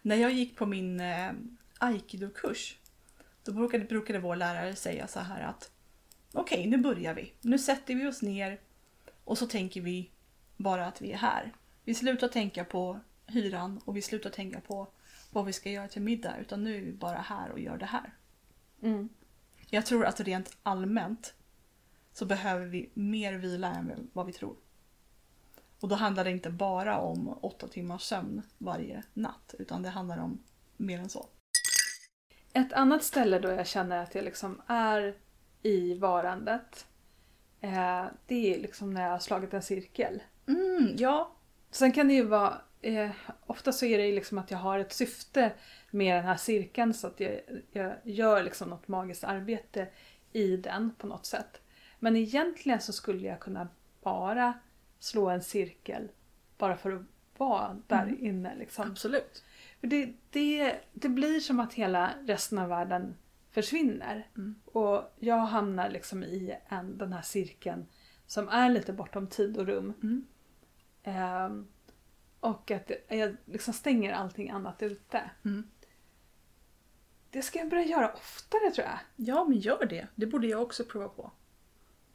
[0.01, 1.31] När jag gick på min eh,
[1.79, 2.77] aikido-kurs
[3.43, 5.71] då brukade, brukade vår lärare säga så här att
[6.33, 7.33] okej, nu börjar vi.
[7.41, 8.59] Nu sätter vi oss ner
[9.23, 10.09] och så tänker vi
[10.57, 11.51] bara att vi är här.
[11.83, 14.87] Vi slutar tänka på hyran och vi slutar tänka på
[15.33, 17.85] vad vi ska göra till middag utan nu är vi bara här och gör det
[17.85, 18.13] här.
[18.81, 19.09] Mm.
[19.69, 21.33] Jag tror att rent allmänt
[22.13, 24.55] så behöver vi mer vila än vad vi tror.
[25.79, 30.17] Och då handlar det inte bara om åtta timmars sömn varje natt utan det handlar
[30.17, 30.43] om
[30.77, 31.27] mer än så.
[32.53, 35.15] Ett annat ställe då jag känner att jag liksom är
[35.63, 36.87] i varandet.
[37.61, 40.23] Eh, det är liksom när jag har slagit en cirkel.
[40.47, 41.31] Mm, ja.
[41.71, 43.11] Sen kan det ju vara, eh,
[43.45, 45.51] ofta så är det liksom att jag har ett syfte
[45.91, 47.39] med den här cirkeln så att jag,
[47.71, 49.87] jag gör liksom något magiskt arbete
[50.31, 51.61] i den på något sätt.
[51.99, 53.67] Men egentligen så skulle jag kunna
[54.01, 54.53] bara
[54.99, 56.09] slå en cirkel
[56.57, 57.01] bara för att
[57.37, 58.25] vara där Mm.
[58.25, 58.55] inne.
[58.55, 58.91] Liksom.
[58.91, 59.43] Absolut.
[59.79, 63.15] För det, det, det blir som att hela resten av världen
[63.51, 64.27] försvinner.
[64.37, 64.55] Mm.
[64.65, 67.85] Och jag hamnar liksom i en, den här cirkeln
[68.27, 69.93] som är lite bortom tid och rum.
[70.03, 70.25] Mm.
[71.03, 71.67] Ehm,
[72.43, 75.29] och att jag liksom stänger allting annat ute.
[75.45, 75.69] Mm.
[77.29, 78.99] Det ska jag börja göra oftare tror jag.
[79.15, 80.07] Ja, men gör det.
[80.15, 81.31] Det borde jag också prova på.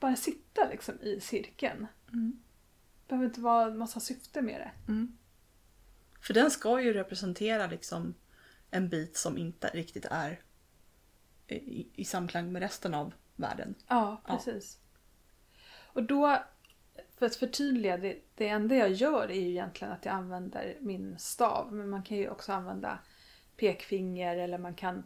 [0.01, 1.87] Bara sitta liksom i cirkeln.
[2.12, 2.41] Mm.
[3.09, 4.93] behöver inte vara en massa syfte med det.
[4.93, 5.18] Mm.
[6.20, 8.14] För den ska ju representera liksom
[8.70, 10.41] en bit som inte riktigt är
[11.47, 13.74] i, i samklang med resten av världen.
[13.89, 14.37] Ja, Ja.
[14.37, 14.79] precis.
[15.93, 16.43] Och då,
[17.18, 21.18] för att förtydliga, det, det enda jag gör är ju egentligen att jag använder min
[21.18, 21.72] stav.
[21.72, 22.99] Men man kan ju också använda
[23.57, 25.03] pekfinger eller man kan,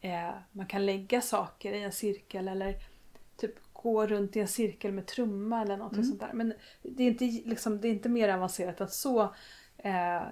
[0.00, 2.74] eh, man kan lägga saker i en cirkel eller
[3.36, 6.04] typ gå runt i en cirkel med trumma eller något Mm.
[6.04, 6.30] sånt där.
[6.32, 9.22] Men det är, inte, liksom, det är inte mer avancerat än så.
[9.76, 10.22] Eh,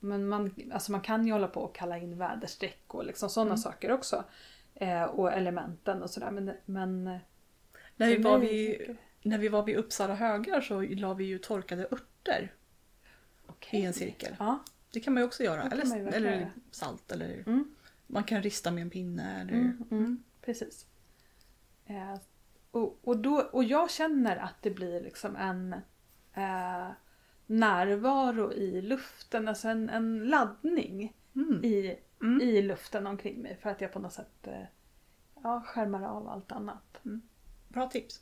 [0.00, 3.50] men man, alltså man kan ju hålla på och kalla in väderstreck och liksom sådana
[3.50, 3.58] Mm.
[3.58, 4.24] saker också.
[4.74, 6.30] Eh, och elementen och sådär.
[6.30, 7.04] Men, men
[7.96, 12.54] När vi, när vi var vid Uppsala högar så la vi ju torkade örter
[13.46, 13.80] Okej.
[13.80, 14.36] i en cirkel.
[14.38, 14.58] Ja.
[14.92, 15.62] Det kan man ju också göra.
[15.62, 17.74] Eller, eller salt eller Mm.
[18.06, 19.40] man kan rista med en pinne.
[19.40, 20.86] Eller, Mm, mm, precis.
[21.86, 22.14] Eh,
[22.70, 25.72] och, och, då, och jag känner att det blir liksom en
[26.34, 26.88] eh,
[27.46, 31.64] närvaro i luften, alltså en, en laddning Mm.
[31.64, 32.40] i, Mm.
[32.40, 34.62] i luften omkring mig för att jag på något sätt eh,
[35.42, 37.00] ja, skärmar av allt annat.
[37.68, 38.20] Bra tips.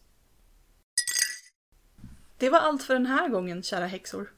[2.39, 4.33] Det var allt för den här gången kära häxor.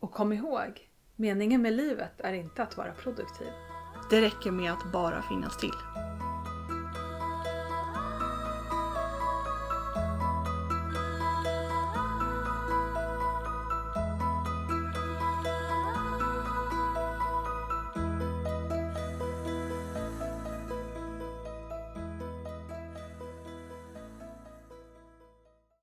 [0.00, 3.48] Och kom ihåg, meningen med livet är inte att vara produktiv.
[4.10, 5.72] Det räcker med att bara finnas till.